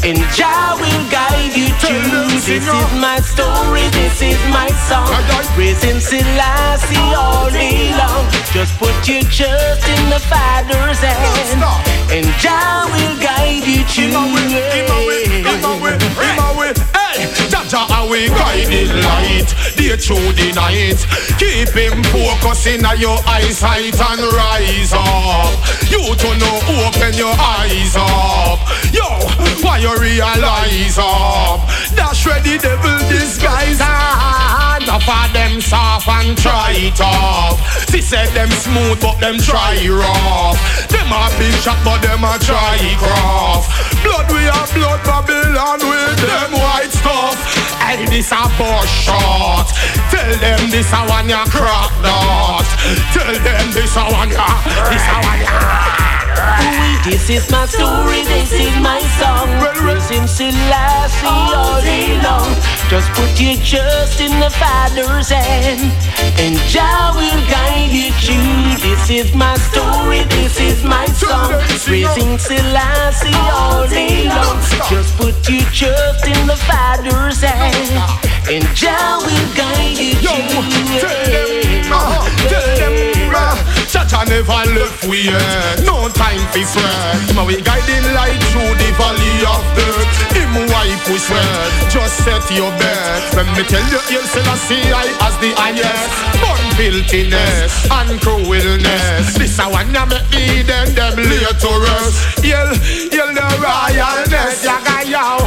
[0.03, 2.27] And Jah will guide you through.
[2.35, 2.65] This is
[2.99, 5.07] my story, this is my song.
[5.56, 8.27] Praising Selassie all day long.
[8.52, 11.64] Just put your trust in the Father's hand.
[12.11, 14.11] And Jah will guide you through.
[16.91, 19.22] Hey, Jaja, are we guiding light?
[19.94, 20.98] Day through the night.
[21.38, 25.53] Keep him focusing on your eyesight and rise up.
[25.86, 28.57] You to know, open your eyes up.
[28.90, 29.06] Yo,
[29.61, 31.61] why you realize up?
[31.94, 33.78] That's where the devil disguise.
[33.80, 37.61] Half of them soft and try off.
[37.91, 40.57] She said them smooth, but them try rough.
[40.90, 43.70] Them a big shot, but them a try rough.
[44.02, 47.62] Blood we are blood Babylon with them white stuff.
[47.94, 49.70] Hey, this a bush shot.
[50.10, 52.65] Tell them this a one ya crack dot.
[53.14, 54.49] Tell them this a one ya,
[54.90, 55.53] this a one ya.
[57.06, 59.45] This is my story, this is my song.
[59.78, 62.49] Praising Selassie all day long.
[62.94, 65.82] Just put your trust in the Father's hand,
[66.38, 68.88] and Jah will guide you through.
[68.88, 71.60] This is my story, this is my song.
[71.88, 74.61] Praising Selassie all day long.
[74.91, 77.98] Just put your trust in the Father's hand,
[78.48, 81.02] and Jah will guide you through.
[81.02, 83.22] Tell them, uh,
[83.94, 85.86] Chacha never left we yet.
[85.86, 86.82] No time for.
[87.30, 90.34] Him a we guiding light through the valley of death.
[90.34, 91.70] Him wipe we sweat.
[91.94, 93.22] Just set your bet.
[93.38, 96.10] When me tell you, you'll still see I as the highest.
[96.41, 99.38] Born filthiness and cruelness.
[99.38, 102.41] This a one ya make me then them lay to rest.
[102.41, 102.74] Yell,
[103.14, 104.65] yell the royalness.
[104.65, 105.38] Yaga yow.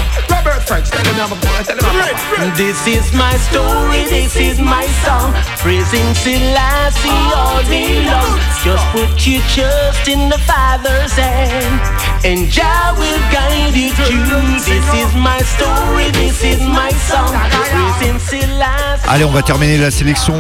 [0.47, 1.63] Robert French, tell him I'm a boy.
[1.65, 2.55] Tell him I'm a boy.
[2.55, 5.35] This is my story, this is my song.
[5.59, 8.39] Praising Selassie all day long.
[8.63, 11.81] Just put your trust in the Father's hand,
[12.25, 14.23] and Jah will guide you through.
[14.63, 17.35] This is my story, this is my song.
[17.51, 19.09] Praising Selassie.
[19.09, 20.35] Allez, on va terminer la sélection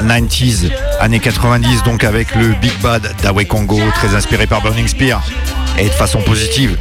[0.00, 0.70] 90s,
[1.00, 5.20] années 90, donc avec le Big Bad d'Awe Congo, très inspiré par Burning Spear,
[5.78, 6.76] et de façon positive.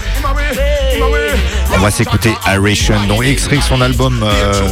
[1.77, 4.69] On va s'écouter Aeration, dont extrait son album euh,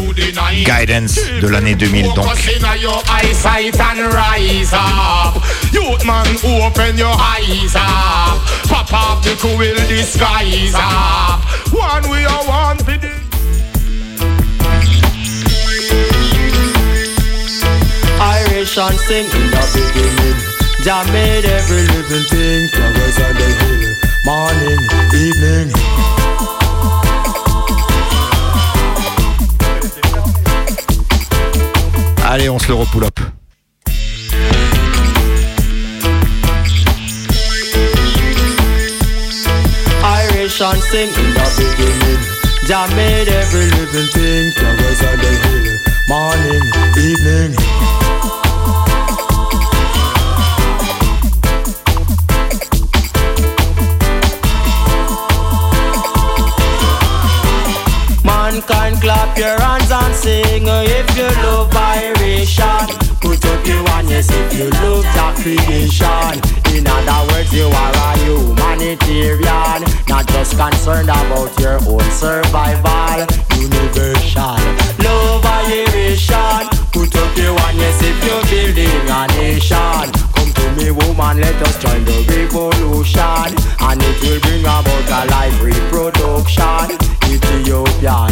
[0.64, 2.14] Guidance de l'année 2000.
[2.14, 5.42] Donc, Focus in your eyesight and rise up.
[5.72, 6.26] Youth man,
[6.66, 8.42] open your eyes up.
[8.68, 11.42] Pop up the cruel disguise up.
[11.72, 13.12] One we are one for the
[18.20, 20.56] Irish and sing in the beginning.
[20.84, 22.68] Jah made every living thing.
[22.70, 23.96] Flowers on the hill,
[24.26, 24.80] morning,
[25.14, 25.95] evening.
[32.36, 33.20] Allez, on se le repull up.
[40.04, 42.22] Irish and sing in the beginning.
[42.68, 44.52] Jah made every living thing.
[44.52, 45.80] Flowers on the hill,
[46.10, 46.64] morning,
[46.98, 48.05] evening.
[59.36, 62.88] Clap your hands and sing uh, if you love vibration.
[63.20, 66.40] Put up your one, yes, if you love that creation.
[66.72, 73.28] In other words, you are a humanitarian, not just concerned about your own survival.
[73.60, 74.56] Universal
[75.04, 76.64] love vibration.
[76.96, 80.08] Put up your one, yes, if you're building a nation.
[80.32, 83.52] Come to me, woman, let us join the revolution,
[83.84, 86.96] and it will bring about a life reproduction.
[87.28, 88.32] Ethiopian,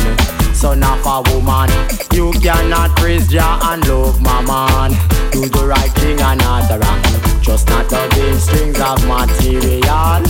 [0.64, 1.70] son of a woman.
[2.14, 4.92] You cannot praise Jah and love my man.
[5.34, 7.04] Do the right thing and not the wrong.
[7.42, 10.24] Just not the vain strings of material.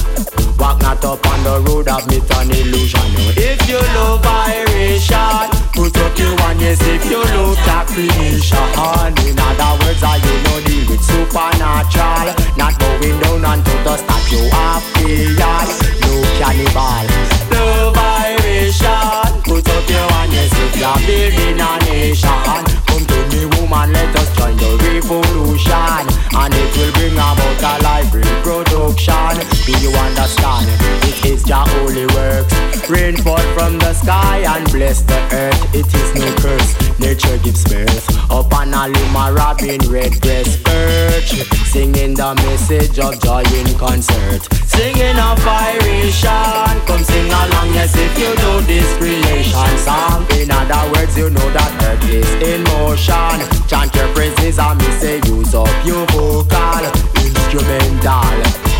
[0.57, 3.13] Walk not up on the road of myth and illusion.
[3.37, 6.59] If you love Irishan, put up your one.
[6.59, 8.69] Yes, if you love that creation.
[9.29, 12.43] In other words, are you no deal with supernatural?
[13.93, 15.61] just that you happy, yeah.
[16.01, 17.12] No cannibal.
[20.83, 22.61] You're building a nation.
[22.87, 26.03] Come to me, woman, let us join the revolution.
[26.35, 29.52] And it will bring about a life reproduction.
[29.65, 30.67] Do you understand?
[31.07, 32.53] It is your holy works.
[32.89, 35.73] Rain fall from the sky and bless the earth.
[35.73, 36.99] It is no curse.
[36.99, 38.03] Nature gives birth.
[38.29, 41.47] Upon a lima robin, red breast perch.
[41.71, 44.43] Singing the message of joy in concert.
[44.67, 46.75] Singing a vibration.
[46.83, 50.27] Come sing along, yes, if you know this creation song.
[50.35, 53.39] In other words, you know that earth is in motion.
[53.71, 56.83] Chant your praises and me say use up your vocal
[57.15, 58.72] instrumental.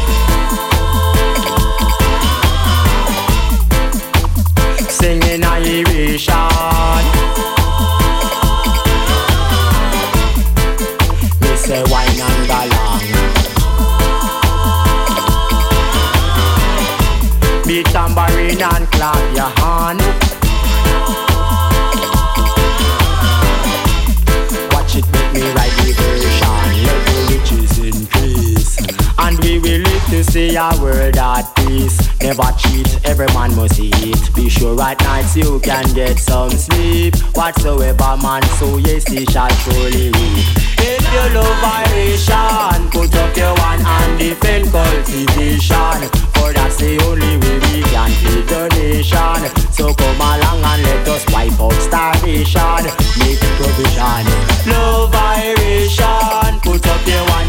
[5.04, 7.04] Singing Irishan.
[11.42, 13.04] Me say wine and galang.
[17.68, 20.23] Beat tambourine and clap your hand.
[30.14, 31.98] To see a world at peace.
[32.22, 34.22] Never cheat, every man must eat.
[34.36, 37.16] Be sure at nights you can get some sleep.
[37.34, 40.46] Whatsoever man so yes he shall surely reap.
[40.86, 46.00] If you love Irishan, put up your one and defend cultivation.
[46.36, 49.42] For that's the only way we can feed the nation.
[49.74, 52.84] So come along and let us wipe out starvation.
[53.18, 54.26] Make provision.
[54.70, 56.23] Love put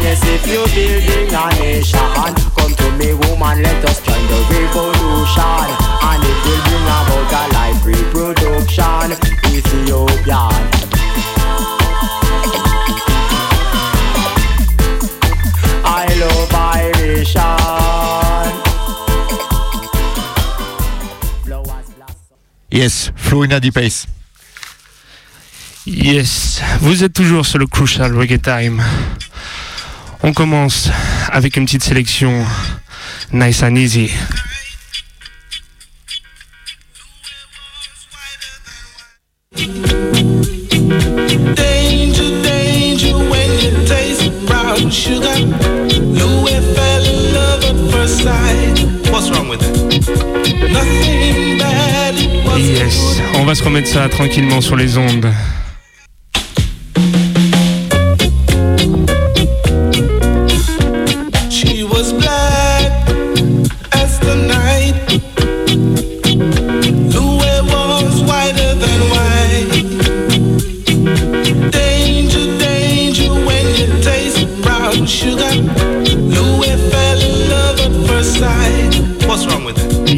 [0.05, 2.33] yes, if you're building a nation.
[2.55, 5.67] Come to me, woman, let us join the revolution.
[6.07, 9.07] And it will bring about a life reproduction.
[9.49, 10.53] Ethiopian.
[15.87, 18.51] I love Irishan.
[21.43, 22.37] Flowers blossom.
[22.69, 24.07] Yes, Flo in a deep pace.
[25.87, 28.81] Yes, vous êtes toujours sur le Crucial Reggae Time.
[30.27, 30.89] On commence
[31.31, 32.43] avec une petite sélection
[33.31, 34.09] nice and easy.
[52.57, 55.31] Yes, on va se remettre ça tranquillement sur les ondes.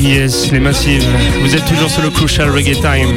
[0.07, 1.05] Yes, les massives.
[1.41, 3.13] Vous êtes toujours sur le Crucial Reggae Time.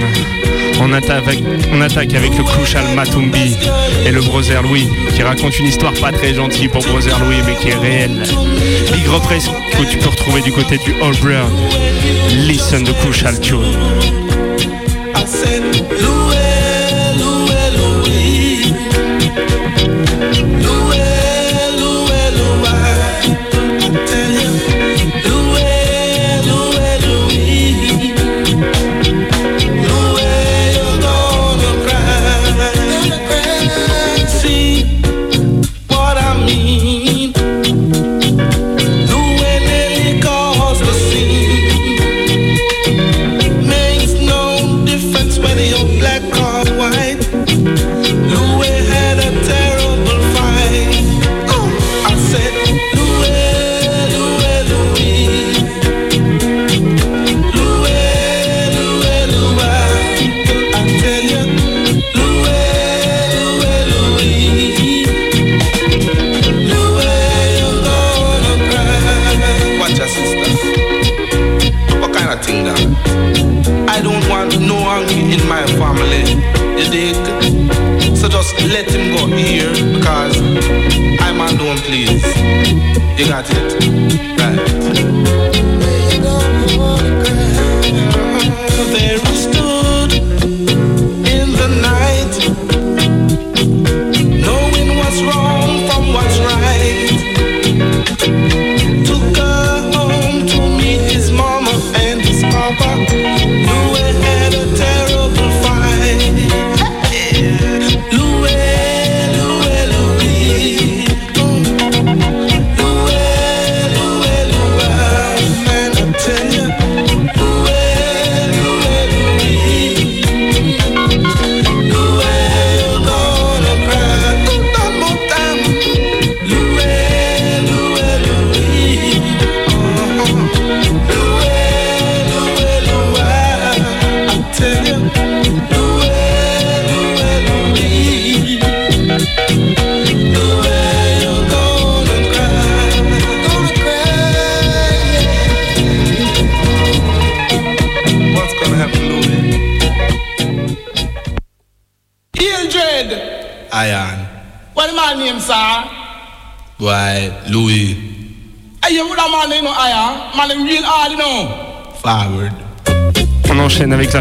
[0.80, 1.38] On attaque avec,
[1.72, 3.56] on attaque avec le Crucial Matumbi
[4.04, 7.54] et le Brother Louis qui raconte une histoire pas très gentille pour Brother Louis mais
[7.54, 8.20] qui est réelle.
[8.92, 11.52] Big represse que tu peux retrouver du côté du All Brown.
[12.48, 14.29] Listen the Crucial Tune.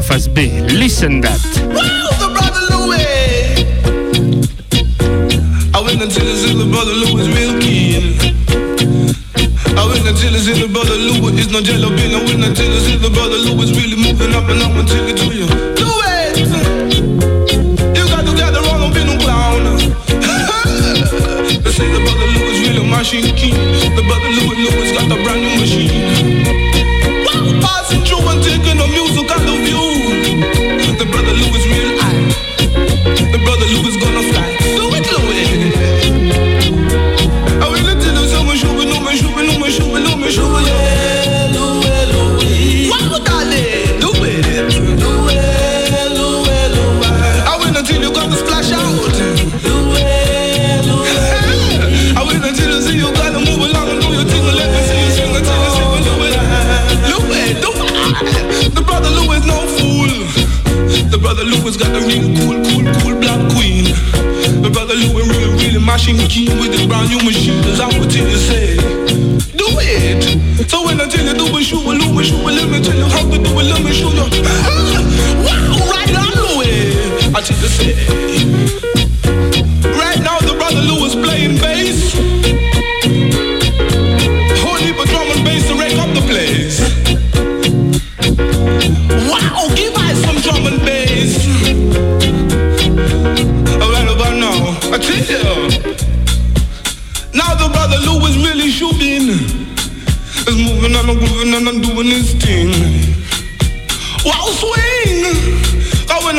[0.02, 0.62] sa face B.
[0.80, 1.40] Listen that.
[1.76, 3.68] Wow, the brother Louis.
[5.74, 7.28] I went the brother Louis
[7.60, 8.06] real.
[9.78, 11.52] I went the brother Louis.
[11.52, 12.16] No jello bean.
[12.16, 12.40] I went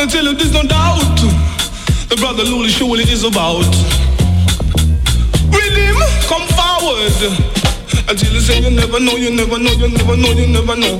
[0.00, 1.20] gonna tell you there's no doubt.
[2.08, 3.68] The brother Lulu show what it is about.
[5.52, 7.12] Redeem, come forward.
[8.08, 10.96] Until you say you never know, you never know, you never know, you never know.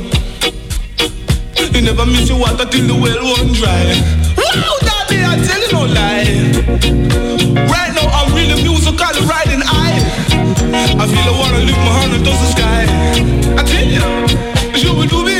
[1.73, 3.97] You never miss your water till the well run dry.
[4.37, 6.37] Wow, daddy, I tell you no lie.
[7.73, 9.97] Right now I'm really musical, riding high.
[11.01, 12.85] I feel I wanna lift my hand up to the sky.
[13.57, 14.05] I tell you,
[14.77, 15.40] you will do me.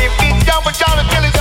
[0.00, 1.39] Keep me down with all until it's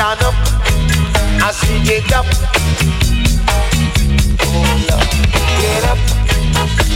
[0.00, 0.34] Stand up.
[1.44, 2.24] I say get up.
[4.40, 5.08] Oh Lord,
[5.60, 5.98] get up.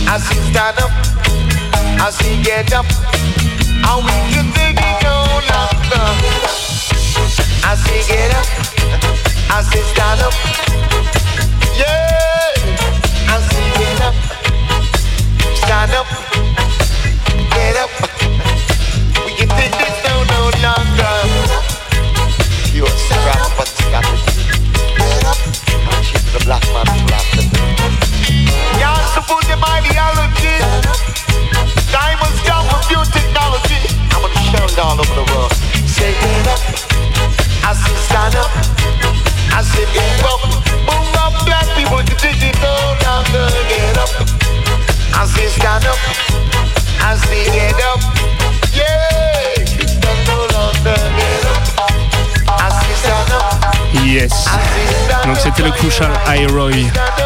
[0.09, 0.91] I say stand up.
[2.01, 2.87] I say get up.
[3.85, 5.17] And we can take it no
[5.53, 6.07] longer.
[7.63, 8.47] I say get up.
[9.51, 10.33] I say stand up.
[11.77, 12.04] Yeah.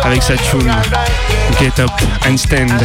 [0.09, 0.73] Avec sa tune
[1.61, 1.91] Get Up
[2.27, 2.81] and Stand.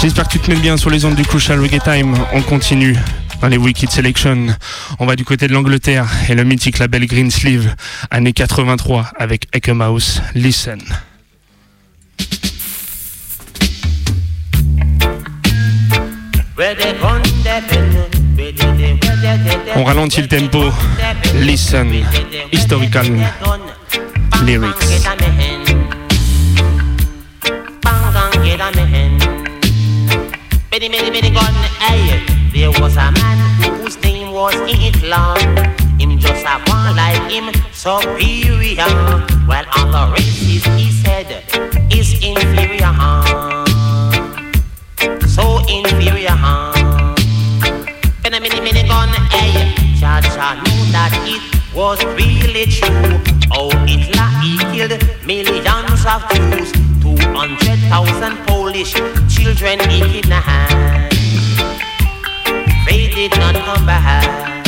[0.00, 2.16] J'espère que tu te mets bien sur les ondes du Crucial Reggae Time.
[2.32, 2.96] On continue
[3.40, 4.48] dans les Wicked Selection.
[4.98, 7.74] On va du côté de l'Angleterre et le mythique label Green Sleeve,
[8.10, 9.46] année 83 avec.
[10.34, 10.80] Listen.
[16.56, 16.92] They they
[18.36, 20.64] they On ralentit le tempo.
[21.36, 21.92] Listen.
[22.52, 23.06] Historical
[24.44, 25.27] lyrics.
[30.78, 31.52] Many many many gun
[31.82, 32.24] hey.
[32.52, 35.34] There was a man whose name was Hitler.
[35.98, 38.86] Him just a one like him superior.
[39.48, 41.42] While other races he said
[41.90, 42.94] is inferior.
[45.26, 46.38] So inferior.
[48.22, 49.77] Many many many gun hey.
[50.00, 51.42] Cha knew that it
[51.74, 53.18] was really true.
[53.50, 54.94] Oh, Hitler he killed
[55.26, 56.70] millions of Jews.
[57.02, 58.94] Two hundred thousand Polish
[59.26, 61.10] children he kidnapped.
[62.86, 64.64] They did not come back.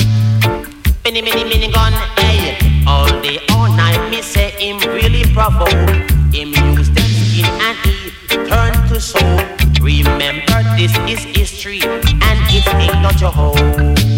[1.04, 2.58] Many many many gun hey.
[2.86, 5.70] All day all night me say him really provoke.
[6.34, 8.10] Him use them skin and he
[8.50, 9.38] turn to soul.
[9.80, 14.09] Remember this is history and it ain't not your home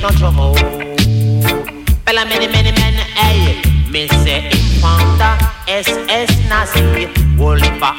[0.00, 0.54] not your home.
[2.06, 3.60] Well, many, many men, hey,
[3.90, 4.50] me say
[5.68, 7.06] SS Nazi,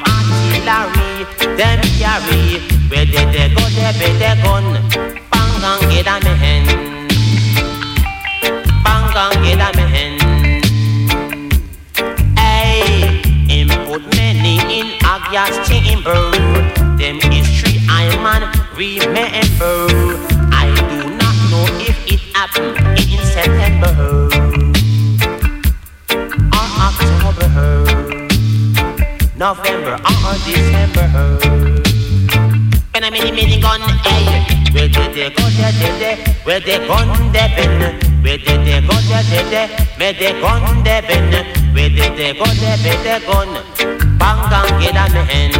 [0.02, 1.24] artillery,
[1.56, 3.24] them carry, where they,
[3.54, 4.64] go, they be they gun,
[5.30, 6.20] bang get a
[9.14, 9.70] and get a
[14.16, 14.86] many in
[15.64, 16.30] chamber,
[16.98, 18.42] them history I man
[18.76, 20.41] remember.
[22.42, 23.92] It in September.
[26.50, 27.48] Or October,
[29.36, 31.06] November or December.
[32.92, 34.42] When in the mini gun, hey, eh.
[34.72, 37.78] where did they go, there, there, where they gun, they been,
[38.22, 41.30] where did they go, there, there, where they gun, they been,
[41.74, 43.50] where did they go, there, where they gun,
[44.18, 45.52] bang and get a man,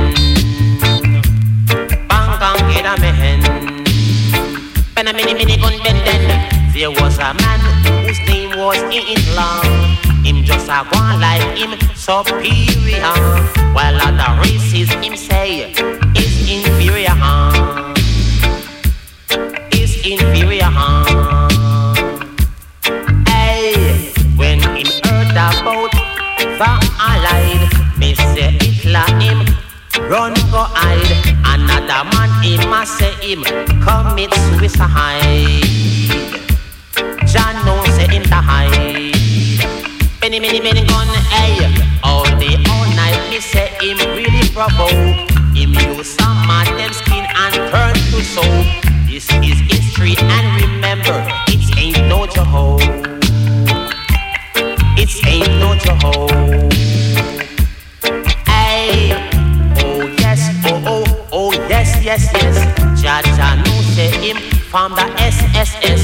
[2.41, 3.63] bang get a.
[4.97, 7.61] When a mini mini gun bend then There was a man
[8.07, 9.61] whose name was Hitler
[10.25, 13.13] Him just a one like him superior.
[13.75, 15.71] While other races him say
[16.17, 17.13] is inferior.
[19.71, 20.73] Is inferior.
[23.29, 27.69] Hey, when him heard about the Allied
[28.17, 29.45] say Hitler him
[30.09, 31.37] run go hide.
[31.45, 33.45] Another man him a say him
[33.85, 36.22] commit suicide
[38.13, 38.71] him to hide
[40.21, 41.57] Many many many gun hey.
[42.05, 44.93] All day all night me say him really provoke.
[45.57, 48.67] Him use some of them skin and turn to soap.
[49.09, 51.17] This is history and remember
[51.49, 53.19] it ain't no Jehovah.
[54.97, 56.69] It ain't no Jehovah.
[58.47, 59.13] Hey
[59.83, 62.57] Oh yes, oh oh, oh yes, yes, yes.
[63.03, 64.37] Jah know say him
[64.71, 66.02] from the SSS.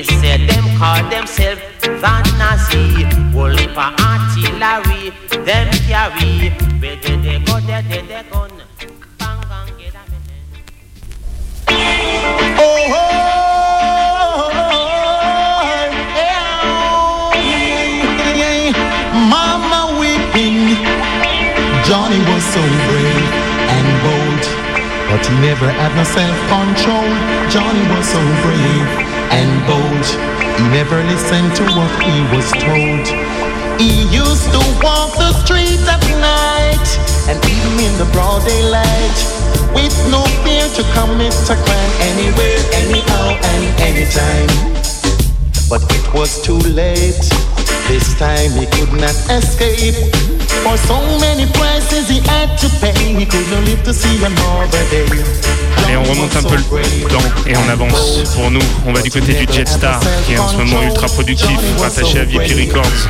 [0.00, 1.60] They said them call themselves
[2.00, 3.04] Van Nazi.
[3.36, 5.12] Whole heap artillery,
[5.44, 6.48] them carry.
[6.80, 7.60] Where did they go?
[7.60, 8.48] There did they go?
[11.68, 13.12] oh oh
[14.00, 14.88] oh oh oh
[16.16, 16.40] Oh,
[17.12, 17.36] oh.
[19.28, 20.80] Mama weeping,
[21.84, 23.28] Johnny was so brave
[23.76, 24.44] and bold,
[25.10, 27.10] but he never had no self-control.
[27.50, 30.06] Johnny was so brave and bold,
[30.58, 33.06] he never listened to what he was told.
[33.80, 36.88] He used to walk the streets at night
[37.30, 39.18] and even in the broad daylight
[39.74, 44.50] with no fear to commit a crime anywhere, anyhow, and anytime.
[45.68, 47.22] But it was too late.
[47.88, 50.39] This time he could not escape.
[50.62, 55.06] For so many prices he had to pay, he couldn't live to see another day.
[55.84, 56.62] Allez, on remonte un peu le
[57.08, 58.20] temps et on avance.
[58.34, 61.58] Pour nous, on va du côté du Jetstar, qui est en ce moment ultra productif,
[61.80, 63.08] rattaché à VP Records.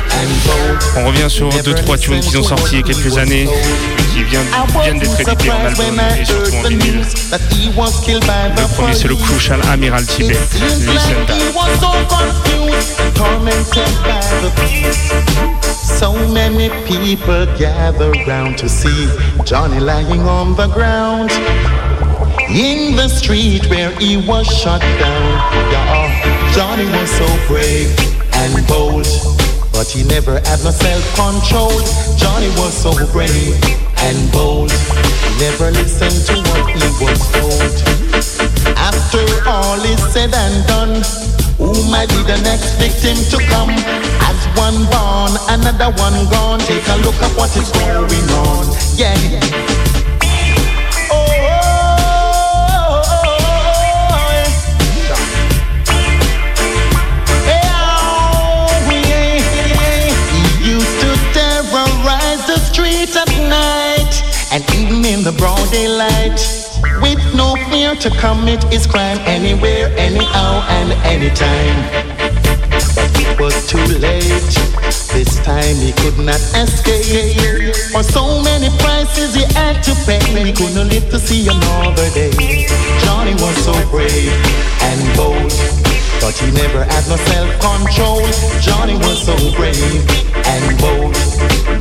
[0.97, 4.23] On revient sur 2-3 tunes qui ont sorti il y a quelques années, et qui
[4.23, 4.47] viennent,
[4.83, 7.01] viennent d'être édités en album et surtout en vinyle.
[7.31, 10.37] Le premier, c'est le Crucial Amiral Tibet.
[10.59, 11.35] Listen that.
[15.99, 19.07] So many people gather round to see
[19.45, 21.31] Johnny lying on the ground
[22.49, 25.25] in the street where he was shot down.
[25.71, 27.89] Yeah, Johnny was so brave
[28.33, 29.07] and bold,
[29.71, 31.71] but he never had no self-control.
[32.17, 33.55] Johnny was so brave
[33.97, 37.73] and bold, he never listened to what he was told.
[38.77, 41.20] After all is said and done,
[41.73, 43.69] who might be the next victim to come?
[44.27, 46.59] As one born, another one gone.
[46.59, 48.65] Take a look at what is going on.
[48.95, 49.71] Yeah.
[63.13, 64.23] At night
[64.53, 66.60] and even in the broad daylight
[67.01, 71.77] with no fear to commit his crime anywhere, anyhow, and anytime.
[72.95, 74.51] But it was too late.
[75.13, 77.35] This time he could not escape.
[77.91, 82.31] For so many prices he had to pay, he couldn't live to see another day.
[83.03, 84.31] Johnny was so brave
[84.81, 85.51] and bold.
[86.21, 88.21] But he never had no self-control.
[88.61, 90.03] Johnny was so brave
[90.45, 91.15] and bold.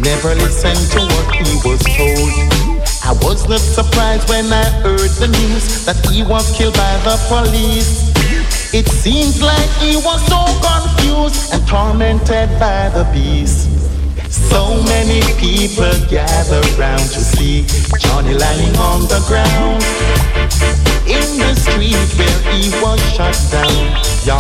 [0.03, 2.70] Never listened to what he was told.
[3.03, 7.17] I was not surprised when I heard the news that he was killed by the
[7.29, 8.13] police.
[8.73, 13.69] It seems like he was so confused and tormented by the beast.
[14.31, 17.67] So many people gather round to see
[17.99, 19.83] Johnny lying on the ground
[21.09, 23.97] in the street where he was shot down.
[24.25, 24.39] Yeah,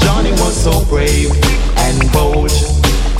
[0.00, 1.30] Johnny was so brave
[1.76, 2.50] and bold,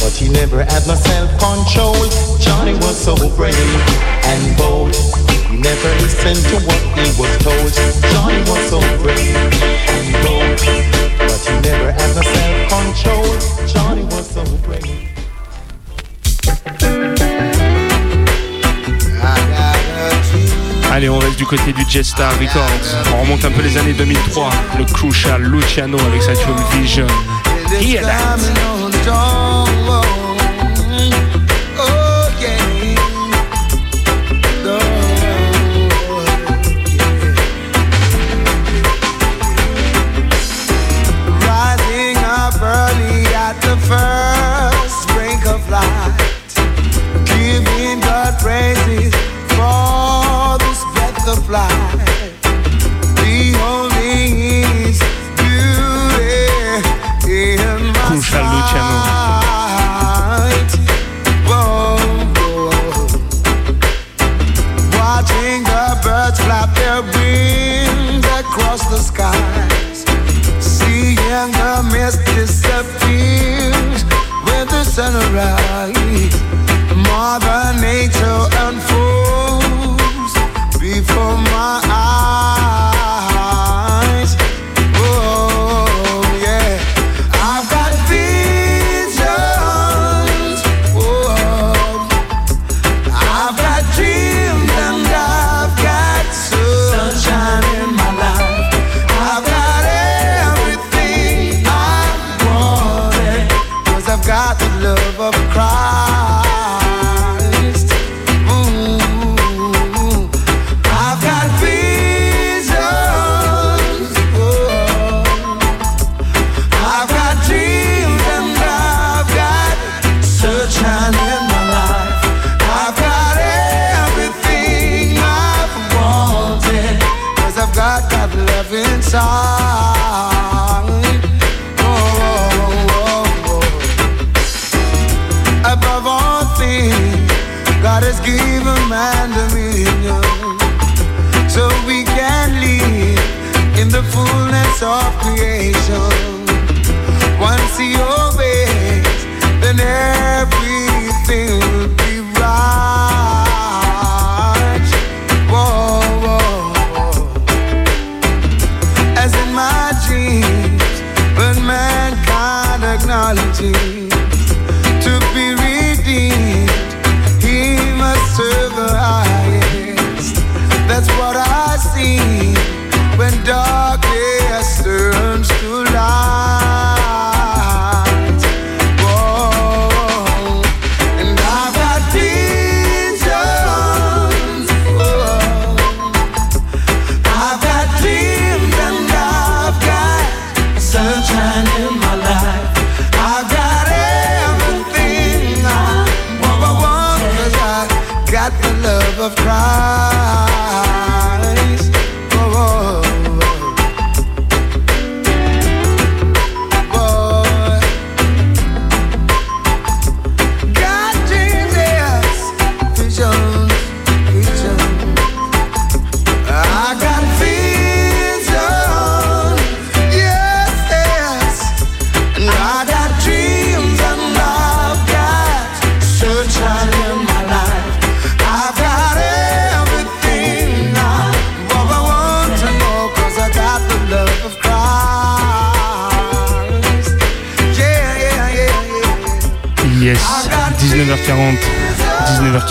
[0.02, 1.94] but he never had no self-control.
[2.38, 3.54] Johnny was so brave
[4.26, 4.94] and bold,
[5.48, 7.72] he never listened to what he was told.
[8.10, 9.36] Johnny was so brave
[9.94, 10.58] and bold,
[11.18, 13.30] but he never had no self-control.
[13.72, 14.82] Johnny was so brave.
[20.90, 22.96] Allez, on reste du côté du Jetstar Records.
[23.14, 24.50] On remonte un peu les années 2003.
[24.78, 27.06] Le Crucial Luciano avec sa tune Vision.
[27.80, 29.41] Hear that.
[51.54, 51.70] Of.
[53.16, 54.98] Beholding His
[55.36, 56.48] beauty
[57.28, 59.12] in my sight.
[61.48, 61.96] Whoa,
[62.38, 62.70] whoa.
[64.96, 69.98] Watching the birds flap their wings across the skies.
[70.60, 74.00] Seeing the mist disappears
[74.46, 75.81] with the sunrise.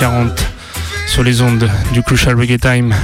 [0.02, 0.32] 19h40
[1.08, 2.96] sur les ondes du Crucial Reggae Time.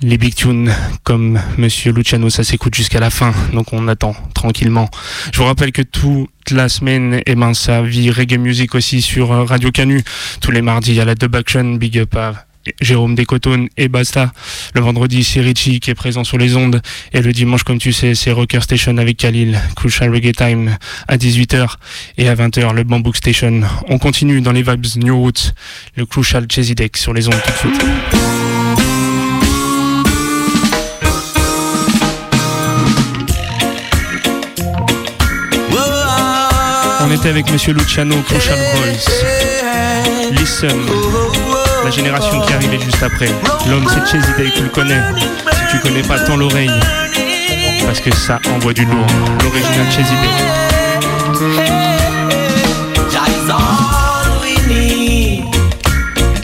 [0.00, 0.72] Les big tunes
[1.02, 4.88] comme Monsieur Luciano, ça s'écoute jusqu'à la fin, donc on attend tranquillement.
[5.32, 9.32] Je vous rappelle que toute la semaine, eh ben, ça vit reggae music aussi sur
[9.32, 10.02] euh, Radio Canu.
[10.40, 12.47] Tous les mardis, il y a la Dub Action, big up à
[12.80, 14.32] Jérôme Descotones et Basta.
[14.74, 16.80] Le vendredi, c'est Richie qui est présent sur les ondes.
[17.12, 20.76] Et le dimanche, comme tu sais, c'est Rocker Station avec Khalil, Crucial Reggae Time
[21.06, 21.74] à 18h
[22.16, 23.62] et à 20h, le Bambook Station.
[23.88, 25.52] On continue dans les vibes New Roots,
[25.96, 27.82] le Crucial Chesy Deck sur les ondes tout de suite.
[37.00, 40.30] On était avec Monsieur Luciano, Crucial Boys.
[40.32, 40.76] Listen,
[41.84, 43.28] la génération qui arrivait juste après.
[43.68, 45.00] L'homme c'est Chesy Day, tu le connais.
[45.52, 46.70] Si tu connais pas, tends l'oreille.
[47.86, 49.06] Parce que ça envoie du lourd.
[49.42, 50.58] L'original Chesy Day.
[53.10, 55.44] Jah is all we need.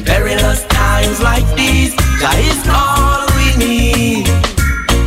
[0.04, 4.26] Perilous times like these, Jah is all we need.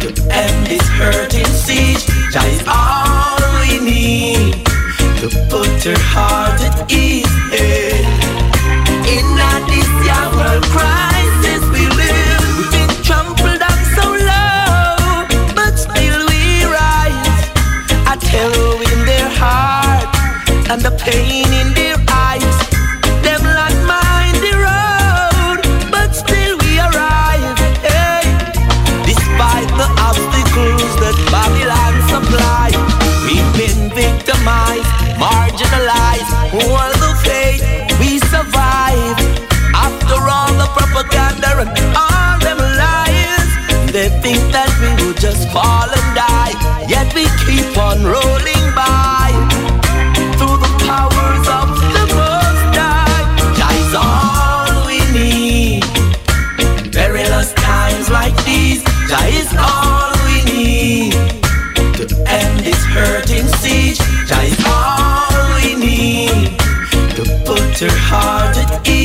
[0.01, 4.53] To end this hurting siege, Jah is all we need.
[5.21, 6.46] To put your heart
[20.77, 22.57] and the pain in their eyes.
[23.25, 25.59] Them land mind the road,
[25.89, 27.57] but still we arrive.
[27.81, 28.25] Hey.
[29.09, 32.69] Despite the obstacles that Babylon supply,
[33.25, 36.31] we've been victimized, marginalized.
[36.53, 37.63] All the faith
[37.99, 39.17] we survive.
[39.73, 43.49] After all the propaganda and all them lies,
[43.93, 45.96] they think that we will just fall
[67.77, 68.96] tender hearted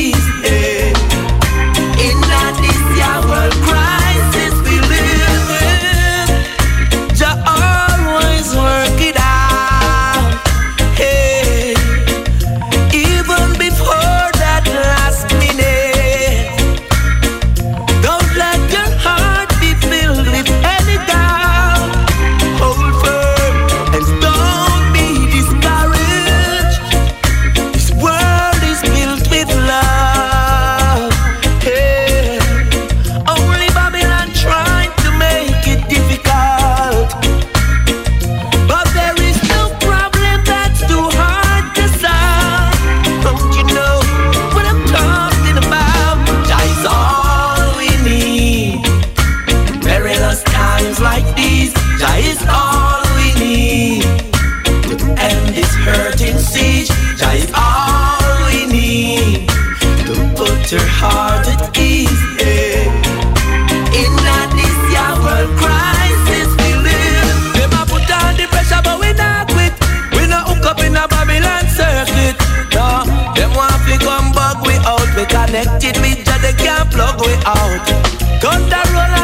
[75.25, 77.85] connected with Jah, they can't plug we out.
[78.43, 79.22] Roll the lightning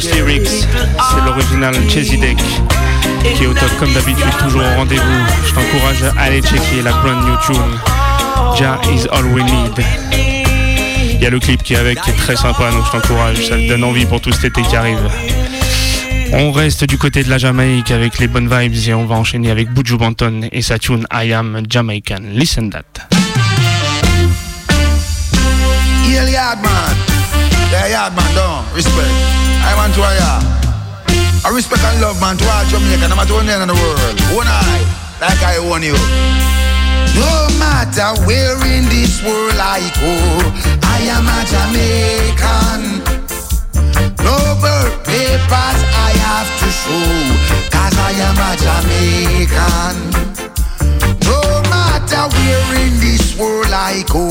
[0.00, 2.38] C'est l'original Chesy Deck
[3.36, 5.02] qui est au top comme d'habitude, toujours au rendez-vous.
[5.46, 7.78] Je t'encourage à aller checker la brand new tune.
[8.58, 9.84] Jah is all we need.
[11.12, 13.46] Il y a le clip qui est avec qui est très sympa, donc je t'encourage,
[13.46, 14.98] ça te donne envie pour tout cet été qui arrive.
[16.32, 19.52] On reste du côté de la Jamaïque avec les bonnes vibes et on va enchaîner
[19.52, 22.20] avec Buju Banton et sa tune I Am Jamaican.
[22.32, 22.82] Listen that.
[27.74, 29.10] Yeah, yard man, don't respect.
[29.66, 30.38] I want to hear.
[31.42, 34.14] I respect and love man to all Jamaica, no matter where in the world.
[34.30, 34.86] One eye,
[35.18, 35.98] like I own you.
[37.18, 40.14] No matter where in this world I go,
[40.86, 43.02] I am a Jamaican.
[44.22, 47.10] No birth papers I have to show,
[47.74, 50.14] cause I am a Jamaican.
[51.26, 51.42] No
[51.74, 54.30] matter where in this world I go,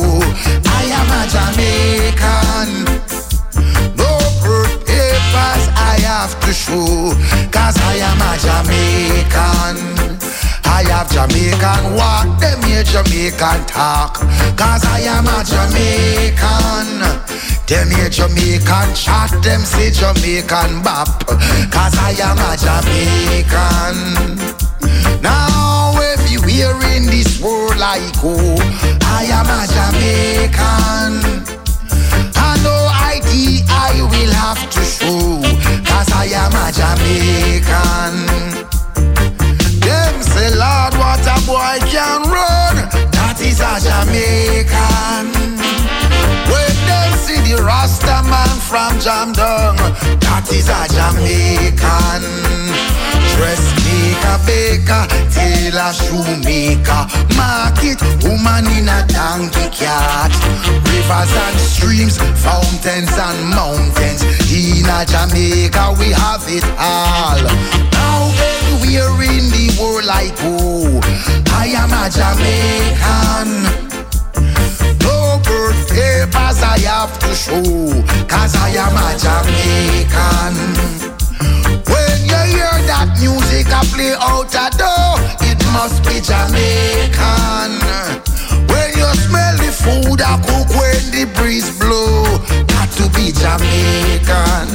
[0.63, 3.03] I am a Jamaican.
[5.33, 7.09] Papers I have to show,
[7.49, 9.77] cause I am a Jamaican.
[10.63, 14.21] I have Jamaican walk, them here Jamaican talk,
[14.55, 17.01] cause I am a Jamaican.
[17.65, 23.97] Them here Jamaican chat, them say Jamaican bop, cause I am a Jamaican.
[25.23, 28.61] Now everywhere in this world I go, oh,
[29.01, 31.62] I am a Jamaican.
[33.85, 35.41] I will have to show,
[35.83, 38.13] cause I am a Jamaican.
[39.83, 42.75] Them say, Lord, what a boy can run,
[43.11, 45.25] that is a Jamaican.
[47.23, 49.79] See the Rasta man from Jamdong,
[50.19, 52.23] that is a Jamaican.
[53.39, 57.07] Dressmaker, baker, tailor, shoemaker,
[57.39, 57.95] market,
[58.27, 60.35] woman in a donkey cart.
[60.83, 64.19] Rivers and streams, fountains and mountains.
[64.51, 67.39] In a Jamaica, we have it all.
[67.95, 70.99] Now anywhere in the world I go,
[71.55, 73.92] I am a Jamaican.
[75.89, 77.61] Papers I have to show,
[78.27, 80.55] cause I am a Jamaican.
[81.85, 85.19] When you hear that music I play out a door,
[85.49, 87.71] it must be Jamaican.
[88.69, 92.23] When you smell the food I cook when the breeze blow,
[92.67, 94.67] got to be Jamaican.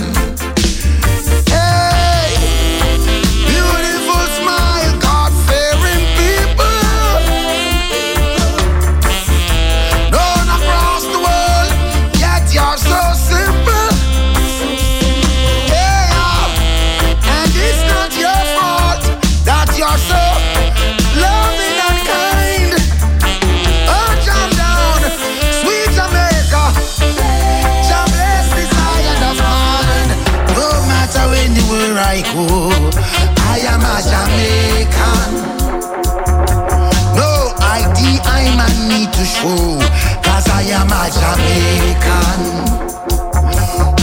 [39.49, 39.81] Need
[40.25, 42.41] cause I am a Jamaican.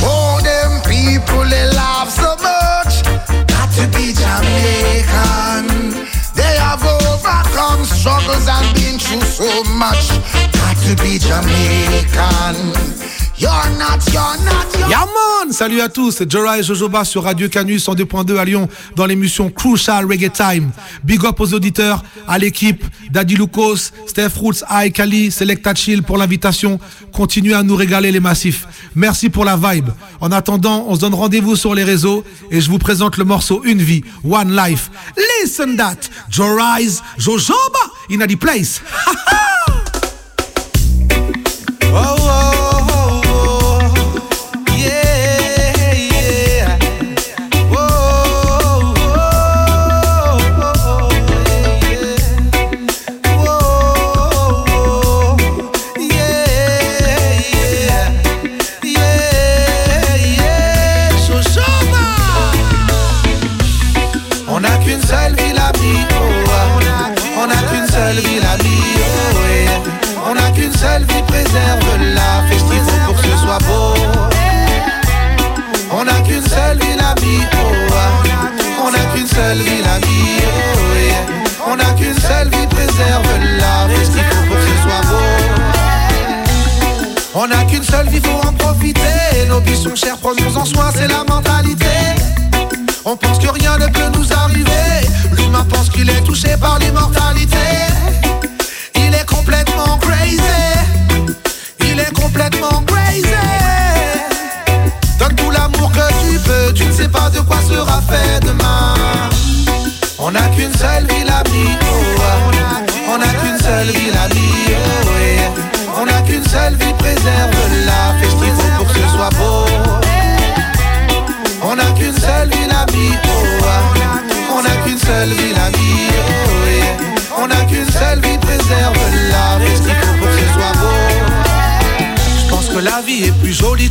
[0.04, 3.04] Oh, them people they laugh so much,
[3.48, 5.66] got to be Jamaican.
[6.36, 10.10] They have overcome struggles and been through so much,
[10.54, 13.15] got to be Jamaican.
[13.38, 18.38] You're not, you're not, Salut à tous, c'est Jora Jojoba sur Radio Canus en 2.2
[18.38, 20.72] à Lyon dans l'émission Crucial Reggae Time.
[21.04, 26.18] Big up aux auditeurs, à l'équipe, Daddy Lucas, Steph Roots, Aïe Kali, Selecta Chill pour
[26.18, 26.80] l'invitation.
[27.12, 28.68] Continuez à nous régaler les massifs.
[28.96, 29.90] Merci pour la vibe.
[30.22, 33.62] En attendant, on se donne rendez-vous sur les réseaux et je vous présente le morceau
[33.66, 34.90] Une vie, One Life.
[35.42, 37.54] Listen that, Jorise, Jojoba
[38.10, 38.82] in the place.
[41.98, 42.25] Oh,
[89.90, 91.86] sont chères, prenons-en soin, c'est la mentalité.
[93.04, 95.08] On pense que rien ne peut nous arriver.
[95.32, 97.68] L'humain pense qu'il est touché par l'immortalité.
[98.96, 100.40] Il est complètement crazy.
[101.82, 103.28] Il est complètement crazy.
[105.20, 106.74] Donne tout l'amour que tu peux.
[106.74, 108.96] Tu ne sais pas de quoi sera fait demain.
[110.18, 111.44] On n'a qu'une seule vie la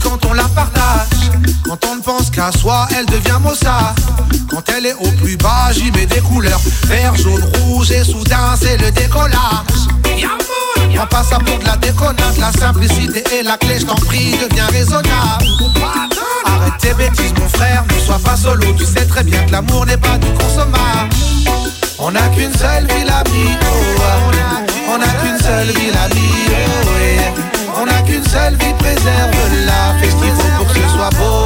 [0.03, 1.09] quand on la partage.
[1.65, 3.99] Quand on ne pense qu'à soi, elle devient maussade
[4.51, 6.61] Quand elle est au plus bas, j'y mets des couleurs.
[6.87, 9.39] Vert, jaune, rouge et soudain c'est le décollage.
[10.95, 12.37] Prends pas ça pour de la déconnade.
[12.39, 15.45] La simplicité est la clé, je t'en prie, deviens raisonnable.
[16.47, 18.73] Arrête tes bêtises mon frère, ne sois pas solo.
[18.79, 21.11] Tu sais très bien que l'amour n'est pas du consommable
[21.99, 24.03] On n'a qu'une seule vie la vie, oh.
[24.93, 27.54] On n'a qu'une seule vie la vie, oh.
[27.77, 31.45] On n'a qu'une seule vie, préserve-la Fais ce qu'il faut pour que ce soit beau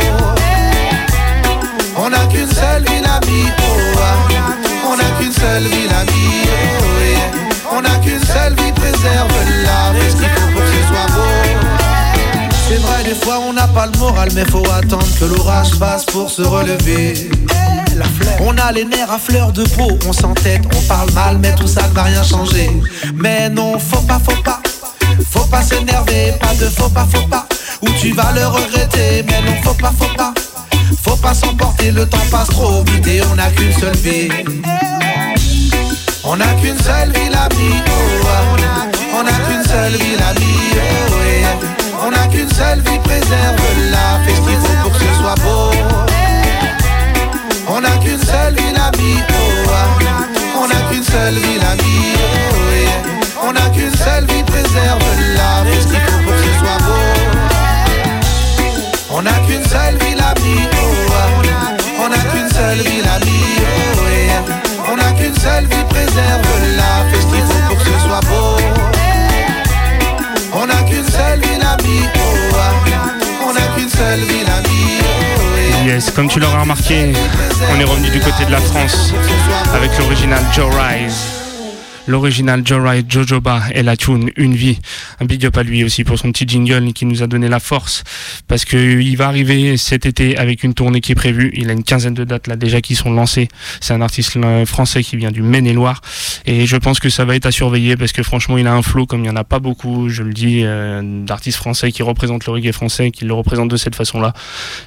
[1.97, 4.53] On n'a qu'une seule vie la vie, oh, ah.
[4.91, 7.77] On n'a qu'une seule vie la vie, oh.
[7.77, 11.31] On n'a qu'une seule vie, préserve-la Fais ce qu'il faut pour que ce soit beau
[12.69, 16.05] C'est vrai, des fois on n'a pas le moral Mais faut attendre que l'orage passe
[16.05, 17.31] pour se relever
[18.41, 21.67] on a les nerfs à fleur de peau, on s'entête, on parle mal, mais tout
[21.67, 22.71] ça ne va rien changer.
[23.15, 24.61] Mais non, faut pas, faut pas,
[25.31, 27.47] faut pas s'énerver, pas de faut pas, faut pas,
[27.83, 29.25] ou tu vas le regretter.
[29.27, 30.33] Mais non, faut pas, faut pas,
[31.03, 34.29] faut pas s'emporter, le temps passe trop vite et on n'a qu'une seule vie.
[36.31, 38.27] On n'a qu'une seule vie la vie, oh,
[39.19, 44.35] on n'a qu'une seule vie la vie, oh, on n'a qu'une seule vie, préserve-la, fais
[44.35, 45.71] ce qu'il faut pour que ce soit beau.
[47.67, 52.13] On n'a qu'une seule vie la vie, oh, on n'a qu'une seule vie la vie,
[52.19, 55.08] oh, on n'a qu'une seule vie, préserve-la,
[65.39, 68.57] seule vie, préserve-la, fais ce pour que ce soit beau.
[70.53, 75.01] On n'a qu'une seule vie la vie, oh, on n'a qu'une seule vie la vie,
[75.03, 75.87] oh.
[75.87, 77.13] Yes, comme tu l'auras remarqué,
[77.73, 79.15] on est revenu du côté de la France
[79.75, 81.48] avec l'original Joe Rise.
[82.09, 84.79] L'original Joe Rise, Jojoba et la tune Une vie.
[85.21, 87.61] Un big up à lui aussi pour son petit jingle qui nous a donné la
[87.61, 88.03] force
[88.47, 91.51] parce qu'il va arriver cet été avec une tournée qui est prévue.
[91.53, 93.49] Il a une quinzaine de dates là déjà qui sont lancées.
[93.83, 96.01] C'est un artiste euh, français qui vient du Maine-et-Loire
[96.47, 98.81] et je pense que ça va être à surveiller parce que franchement il a un
[98.81, 102.03] flow comme il n'y en a pas beaucoup, je le dis, euh, d'artistes français qui
[102.03, 104.33] représentent le reggae français, qui le représentent de cette façon-là.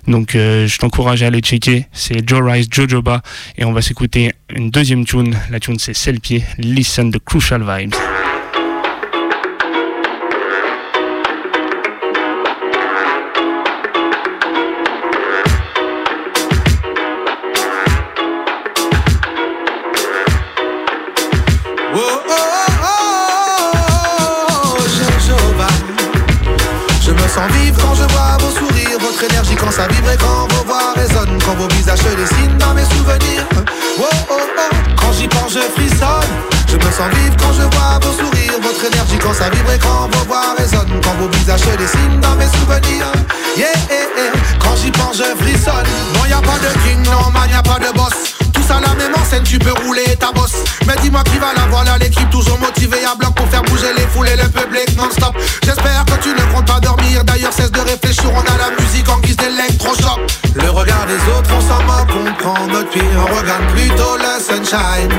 [0.07, 1.85] Donc euh, je t'encourage à aller checker.
[1.91, 3.22] C'est Joe Rise, Jojoba
[3.60, 5.38] et on va s'écouter une deuxième tune.
[5.52, 6.43] La tune c'est pied.
[6.57, 7.96] Listen the Crucial Vibes.
[21.94, 22.48] Oh, oh,
[22.84, 23.02] oh,
[29.58, 32.86] quand ça vibre et quand vos voix résonnent, quand vos visages se dessinent dans mes
[32.86, 33.46] souvenirs.
[34.00, 34.40] Oh, oh,
[34.96, 36.51] quand j'y pense, je frissonne.
[36.86, 40.10] Me sens vivre quand je vois vos sourires, votre énergie quand ça vibre et quand
[40.12, 43.12] vos voix résonnent, quand vos visages se dessinent dans mes souvenirs.
[43.58, 44.32] Yeah, yeah, yeah.
[44.60, 45.88] Quand j'y pense, je frissonne.
[46.16, 48.40] Non, y a pas de king, non, man, y a pas de boss.
[48.72, 50.64] À la même enseigne, tu peux rouler ta bosse.
[50.88, 54.07] Mais dis-moi qui va la voilà, l'équipe toujours motivée à bloc pour faire bouger les
[54.07, 55.35] foules et le public non-stop.
[55.64, 57.23] J'espère que tu ne comptes pas dormir.
[57.26, 60.19] D'ailleurs, cesse de réfléchir, on a la musique en guise d'électrochoc.
[60.56, 64.39] Le regard des autres, on s'en moque, on prend notre pied, on regarde plutôt le
[64.39, 65.11] sunshine.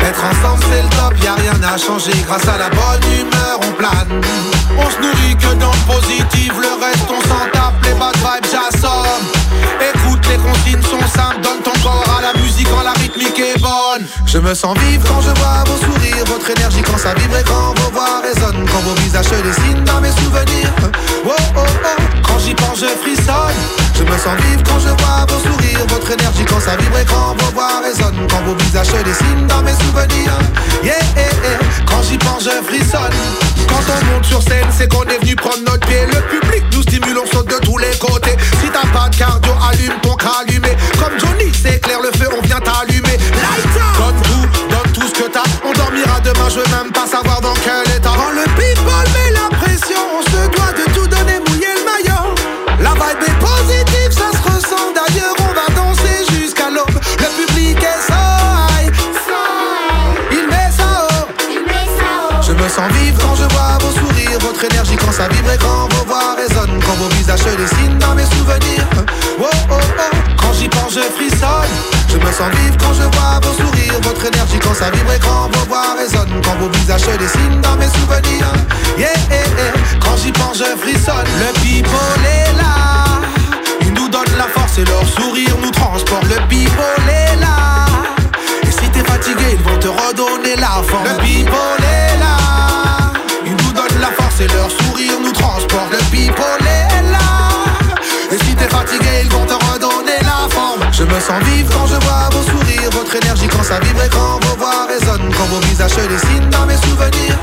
[0.00, 2.12] Être ensemble, c'est le top, y a rien à changer.
[2.28, 4.22] Grâce à la bonne humeur, on plane.
[4.78, 8.46] On se nourrit que dans le positif, le reste, on s'en tape, les bad vibes,
[8.50, 9.41] j'assomme.
[10.92, 14.06] Consignes sont simples, donne ton corps à la musique quand la rythmique est bonne.
[14.26, 17.44] Je me sens vivre quand je vois vos sourires, votre énergie quand ça vibre et
[17.44, 20.72] quand vos voix résonnent, quand vos visages se dessinent dans mes souvenirs.
[21.24, 23.60] Oh oh oh, quand j'y pense je frissonne.
[23.94, 26.98] Je Je me sens vivre quand je vois vos sourires, votre énergie quand ça vibre
[26.98, 30.38] et quand vos voix résonnent, quand vos visages se dessinent dans mes souvenirs.
[30.82, 31.58] Yeah, yeah, yeah.
[31.86, 33.16] quand j'y pense, je frissonne.
[33.68, 36.04] Quand on monte sur scène, c'est qu'on est venu prendre notre pied.
[36.06, 38.36] Le public nous stimule, on saute de tous les côtés.
[38.72, 40.76] T'as pas de cardio, allume ton allumé.
[40.98, 43.18] Comme Johnny, c'est clair, le feu, on vient t'allumer.
[43.18, 45.42] Light up Donne tout, donne tout ce que t'as.
[45.64, 48.12] On dormira demain, je veux même pas savoir dans quel état.
[48.16, 52.34] Quand le people met la pression, on se doit de tout donner, mouiller le maillot.
[52.80, 54.92] La vibe est positive, ça se ressent.
[54.96, 56.98] D'ailleurs, on va danser jusqu'à l'aube.
[57.18, 58.92] Le public est high.
[60.30, 61.28] Il met ça haut.
[62.40, 63.81] Je me sens vivre quand je vois
[64.62, 67.98] votre énergie quand ça vibre et quand vos voix résonnent, quand vos visages se dessinent
[67.98, 68.86] dans mes souvenirs.
[69.40, 71.74] Oh oh oh, quand j'y pense, je frissonne.
[72.08, 75.18] Je me sens vivre quand je vois vos sourires, votre énergie quand ça vibre et
[75.18, 78.52] quand vos voix résonnent, quand vos visages se dessinent dans mes souvenirs.
[78.98, 79.72] Yeah, yeah, yeah.
[80.00, 81.26] quand j'y pense, je frissonne.
[81.40, 83.20] Le people est là,
[83.80, 86.24] ils nous donnent la force et leur sourire nous transporte.
[86.24, 87.86] Le people est là.
[88.62, 91.08] Et si t'es fatigué, ils vont te redonner la force.
[91.08, 92.41] Le people est là.
[94.42, 95.92] Et leur sourire nous transporte.
[95.92, 97.18] Le people est là.
[98.30, 100.80] Et si t'es fatigué, ils vont te redonner la forme.
[100.90, 104.08] Je me sens vivre quand je vois vos sourires, votre énergie quand ça vibre et
[104.08, 107.38] quand vos voix résonnent, quand vos visages se dessinent dans mes souvenirs.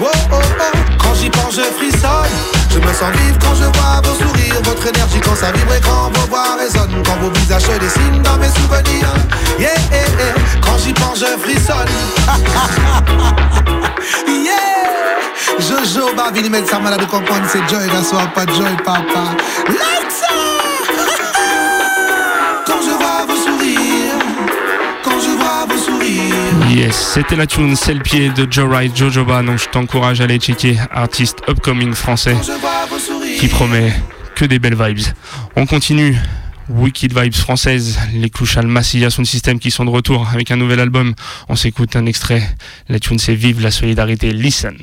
[0.00, 2.61] Oh oh oh, quand j'y pense, je frissonne.
[2.72, 5.80] Je me sens vivre quand je vois vos sourires, votre énergie quand ça vibre et
[5.80, 9.12] quand vos voix résonnent, quand vos visages se dessinent dans mes souvenirs.
[9.58, 10.34] Yeah, yeah, yeah.
[10.62, 11.86] quand j'y pense, je frissonne.
[14.26, 18.74] yeah, Jojo, Babi, mettre ça malade de comprendre, c'est Joy, la soir, pas de Joy,
[18.84, 19.34] papa.
[19.68, 20.51] Lights Quand
[26.72, 30.24] Yes, c'était la tune C'est le pied de Joe Wright, Jojoba, donc je t'encourage à
[30.24, 32.34] aller checker, artiste upcoming français
[33.38, 33.92] qui promet
[34.34, 35.04] que des belles vibes.
[35.54, 36.16] On continue,
[36.70, 40.80] Wicked Vibes françaises, les Clouchal Massilia Sound System qui sont de retour avec un nouvel
[40.80, 41.12] album.
[41.50, 42.42] On s'écoute un extrait,
[42.88, 44.76] la tune c'est Vive la solidarité, listen.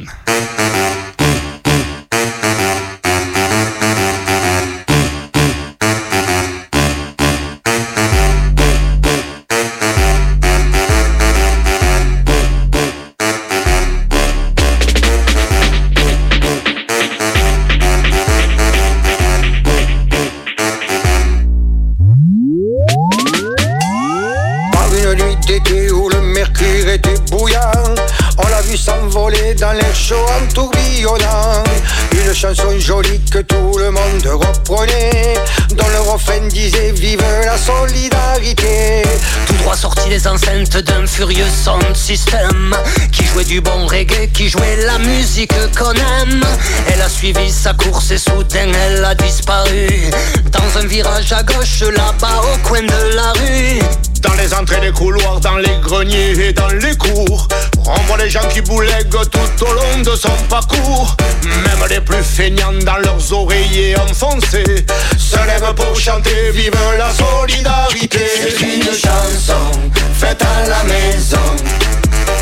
[51.79, 53.79] Gauche là-bas au coin de la rue.
[54.21, 57.47] Dans les entrées des couloirs, dans les greniers et dans les cours.
[57.85, 61.15] On voit les gens qui boulèguent tout au long de son parcours.
[61.43, 64.85] Même les plus feignants dans leurs oreillers enfoncés
[65.17, 68.19] Se lèvent pour chanter Vive la solidarité.
[68.35, 69.79] C'est une chanson
[70.13, 71.37] faite à la maison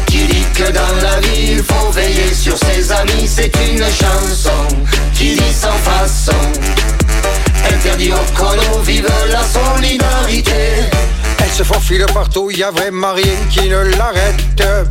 [0.07, 3.27] Qui dit que dans la vie il faut veiller sur ses amis.
[3.27, 4.67] C'est une chanson
[5.13, 6.33] qui dit sans façon
[7.87, 11.06] Interdit au chrono, vive la solidarité
[11.57, 14.35] se faufile partout, y a vraiment rien qui ne l'arrête.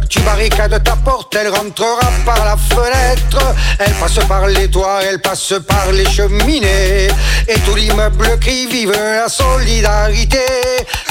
[0.09, 3.55] Tu barricades ta porte, elle rentrera par la fenêtre.
[3.78, 7.06] Elle passe par les toits, elle passe par les cheminées.
[7.47, 10.40] Et tout l'immeuble crie vive la solidarité.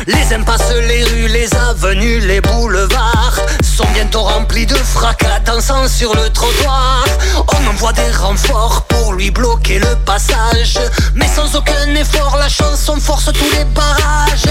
[0.07, 6.13] Les impasses, les rues, les avenues, les boulevards sont bientôt remplis de fracas dansant sur
[6.15, 7.05] le trottoir.
[7.37, 10.79] On envoie des renforts pour lui bloquer le passage.
[11.13, 14.45] Mais sans aucun effort, la chanson force tous les barrages.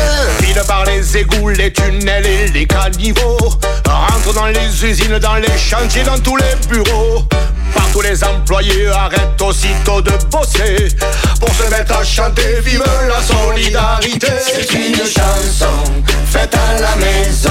[0.95, 3.39] Les égouts, les tunnels et les caniveaux.
[3.87, 7.23] Rentre dans les usines, dans les chantiers, dans tous les bureaux.
[7.75, 10.89] Partout les employés arrêtent aussitôt de bosser
[11.41, 12.61] Pour se mettre à chanter.
[12.65, 14.29] Vive la solidarité.
[14.45, 15.75] C'est une chanson
[16.31, 17.51] faite à la maison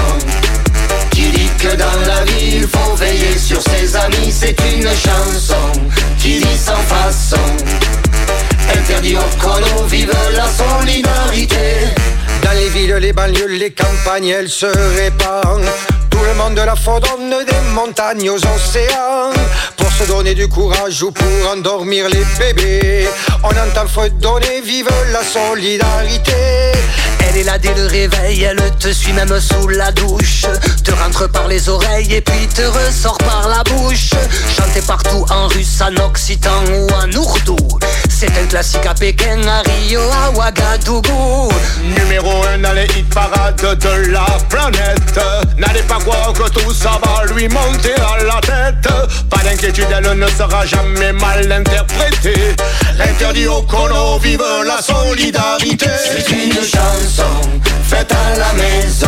[1.10, 4.32] Qui dit que dans la vie il faut veiller sur ses amis.
[4.32, 5.80] C'est une chanson
[6.18, 7.36] qui dit sans façon.
[8.74, 12.13] Interdit au chrono, vive la solidarité
[12.44, 15.64] Dans les villes, les banlieues, les campagnes, elle se répand.
[16.10, 19.32] Tout le monde la fredonne des montagnes aux océans.
[19.78, 23.08] Pour se donner du courage ou pour endormir les bébés.
[23.42, 26.32] On entend fredonner, vive la solidarité.
[27.28, 30.46] Elle est là dès le réveil, elle te suit même sous la douche
[30.84, 34.10] Te rend entre par les oreilles et puis te ressort par la bouche.
[34.56, 37.56] Chanté partout en russe, en occitan ou en ourdou.
[38.08, 41.50] C'est un classique à Pékin, à Rio, à Ouagadougou.
[41.98, 45.20] Numéro 1 dans les hit parades de la planète
[45.58, 48.92] N'allez pas croire que tout ça va lui monter à la tête
[49.28, 52.54] Pas d'inquiétude, elle ne sera jamais mal interprétée
[52.98, 56.62] Interdit au colo, vive la solidarité C'est une
[57.14, 59.06] chanson faite à la maison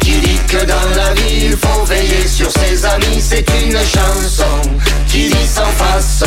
[0.00, 3.20] qui dit que dans la vie il faut veiller sur ses amis.
[3.20, 4.70] C'est une chanson
[5.08, 6.26] qui dit sans façon.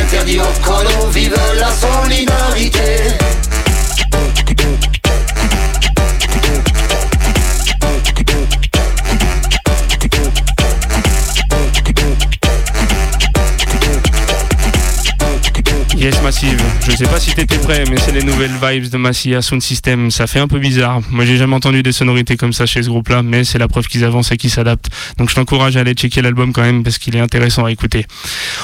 [0.00, 2.80] Interdit au chrono, vive la solidarité.
[16.00, 16.58] Yes Massive,
[16.88, 20.10] je sais pas si t'étais prêt, mais c'est les nouvelles vibes de Massia Sound System.
[20.10, 21.02] Ça fait un peu bizarre.
[21.10, 23.86] Moi j'ai jamais entendu des sonorités comme ça chez ce groupe-là, mais c'est la preuve
[23.86, 24.88] qu'ils avancent et qu'ils s'adaptent.
[25.18, 28.06] Donc je t'encourage à aller checker l'album quand même parce qu'il est intéressant à écouter.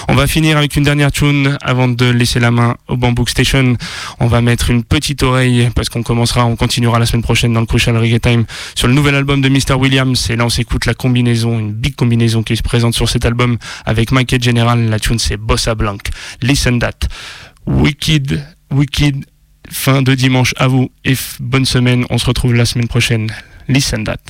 [0.08, 3.76] On va finir avec une dernière tune avant de laisser la main au Bamboo Station.
[4.18, 7.60] On va mettre une petite oreille parce qu'on commencera, on continuera la semaine prochaine dans
[7.60, 9.74] le Crucial Reggae Time sur le nouvel album de Mr.
[9.78, 10.30] Williams.
[10.30, 13.58] Et là on s'écoute la combinaison, une big combinaison qui se présente sur cet album
[13.84, 14.82] avec Mike et General.
[14.88, 15.98] La tune c'est Bossa Blanc.
[16.40, 17.08] Listen that.
[17.66, 19.26] Wicked, Wicked,
[19.70, 22.04] fin de dimanche à vous et bonne semaine.
[22.10, 23.30] On se retrouve la semaine prochaine.
[23.68, 24.20] Listen that.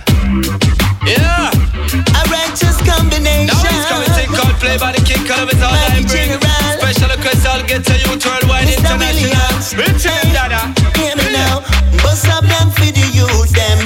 [1.06, 1.50] Yeah.
[1.50, 3.46] A righteous combination.
[3.46, 6.40] Now it's coming to called play by the king, color is all I bring.
[6.80, 9.30] Special request, I'll get to you worldwide international.
[9.76, 10.72] Return, dada.
[10.96, 11.60] Hear me now.
[12.02, 13.78] Bust up them for the youth, them.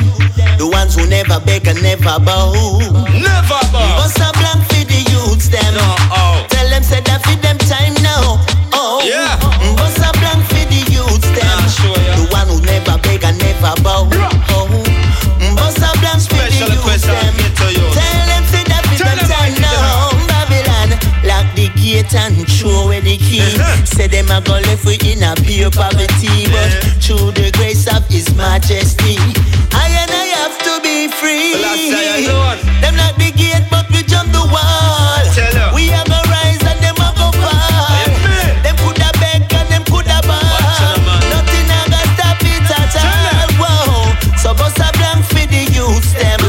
[0.59, 2.52] The ones who never beg and never bow.
[3.10, 3.97] Never bow.
[3.98, 5.74] Bust up blank for the youths, them.
[6.14, 6.47] oh.
[6.48, 8.39] Tell them say that for them time now.
[8.72, 9.02] Oh.
[9.05, 9.39] Yeah.
[22.02, 23.40] Gate and throw away the key.
[23.85, 26.70] Say them a go left we in a pure poverty, but
[27.02, 29.16] through the grace of His Majesty,
[29.72, 31.55] I and I have to be free.
[32.81, 35.74] Them lock the gate, but we jump the wall.
[35.74, 38.01] We a go rise and them a go fall.
[38.64, 40.40] Them coulda beg and them coulda ball.
[41.28, 43.48] Nothing a go stop it at all.
[43.60, 44.14] Whoa.
[44.36, 46.40] So bust a blank for the youths them.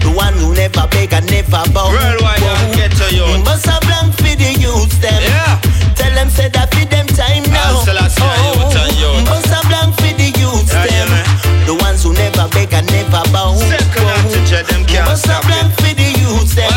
[0.00, 1.90] The one who never beg and never bow.
[1.90, 3.26] Worldwide, I'll get to you.
[3.44, 3.87] Bust a
[4.38, 5.20] the youths them.
[5.22, 5.58] Yeah.
[5.98, 7.82] Tell them say that for them time now.
[7.82, 9.26] Youth youth.
[9.26, 11.10] Bust a blank for the youth Yeah, yeah, them.
[11.10, 11.66] man.
[11.66, 13.54] The ones who never beg and never bow.
[13.58, 16.70] Second attitude, them can't Bust a blank for the youths them.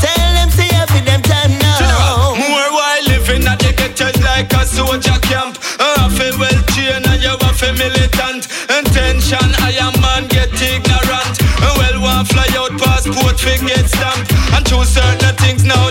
[0.00, 2.34] Tell them say yeah for them time now.
[2.38, 5.58] More while living at the ghetto like a soldier camp.
[5.82, 8.46] I feel well trained and you are feel militant.
[8.70, 11.34] Intention, I am man get ignorant.
[11.78, 14.30] Well, one fly out passport fi get stamped.
[14.54, 15.90] And through certain things now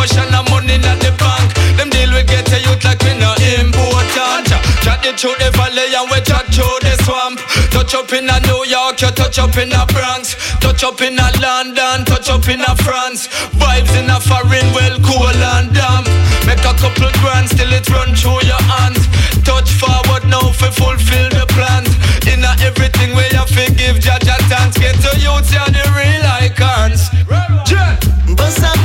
[0.00, 1.52] portion of money in the bank.
[1.76, 4.48] Them deal with get a youth like we no important.
[4.80, 7.36] Chat the through the valley and we chat through the swamp.
[7.68, 10.40] Touch up in a New York, you touch up in a Bronx.
[10.64, 13.28] Touch up in a London, touch up in a France.
[13.60, 16.08] Vibes in a foreign, well cool and damp.
[16.48, 19.04] Make a couple grand, still it run through your hands.
[19.44, 21.92] Touch forward now for fulfill the plans.
[22.24, 24.80] In a everything where you forgive, judge a thanks.
[24.80, 27.12] Get to youth, you're the real icons.
[27.68, 28.00] Yeah.
[28.32, 28.80] Bust a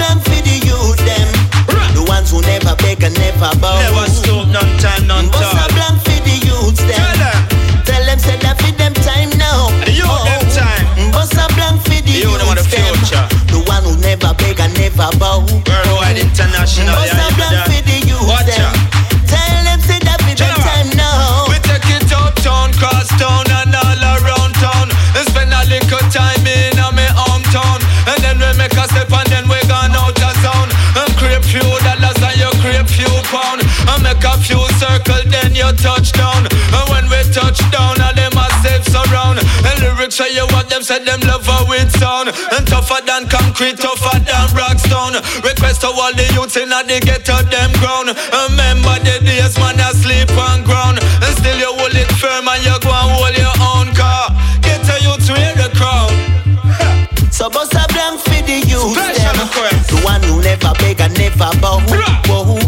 [3.36, 3.76] never bow.
[3.80, 6.95] Never stoop, none time, none Bust a blank for the youths them.
[6.95, 7.84] Tell them.
[7.84, 9.70] Tell them say that for them time now.
[9.84, 10.26] The youth oh, oh.
[10.26, 11.12] them time.
[11.12, 12.95] Bust a blank for the the youths them.
[12.95, 13.26] future.
[13.52, 15.44] The one who never beg and never bow.
[15.44, 17.95] Worldwide, international, Bust yeah, a blank for the
[34.16, 36.48] make a few circle then you touch down.
[36.48, 39.40] And when we touch down all them a safe surround.
[39.40, 42.30] And lyrics say you what them said them love a with sound.
[42.56, 45.20] And tougher than concrete, tougher than rock stone.
[45.44, 50.32] Request to all the youths in the ghetto them ground Remember the days man asleep
[50.38, 51.00] on ground.
[51.00, 54.32] And still you hold it firm and you go and hold your own car
[54.62, 56.12] Get a youth wear the crown
[57.32, 58.96] So bust a blank for the youth.
[58.96, 61.80] The one who never beg and never bow.
[62.28, 62.65] Whoa.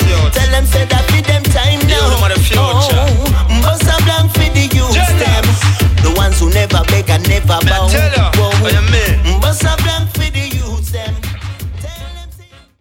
[0.00, 1.03] Tell them say that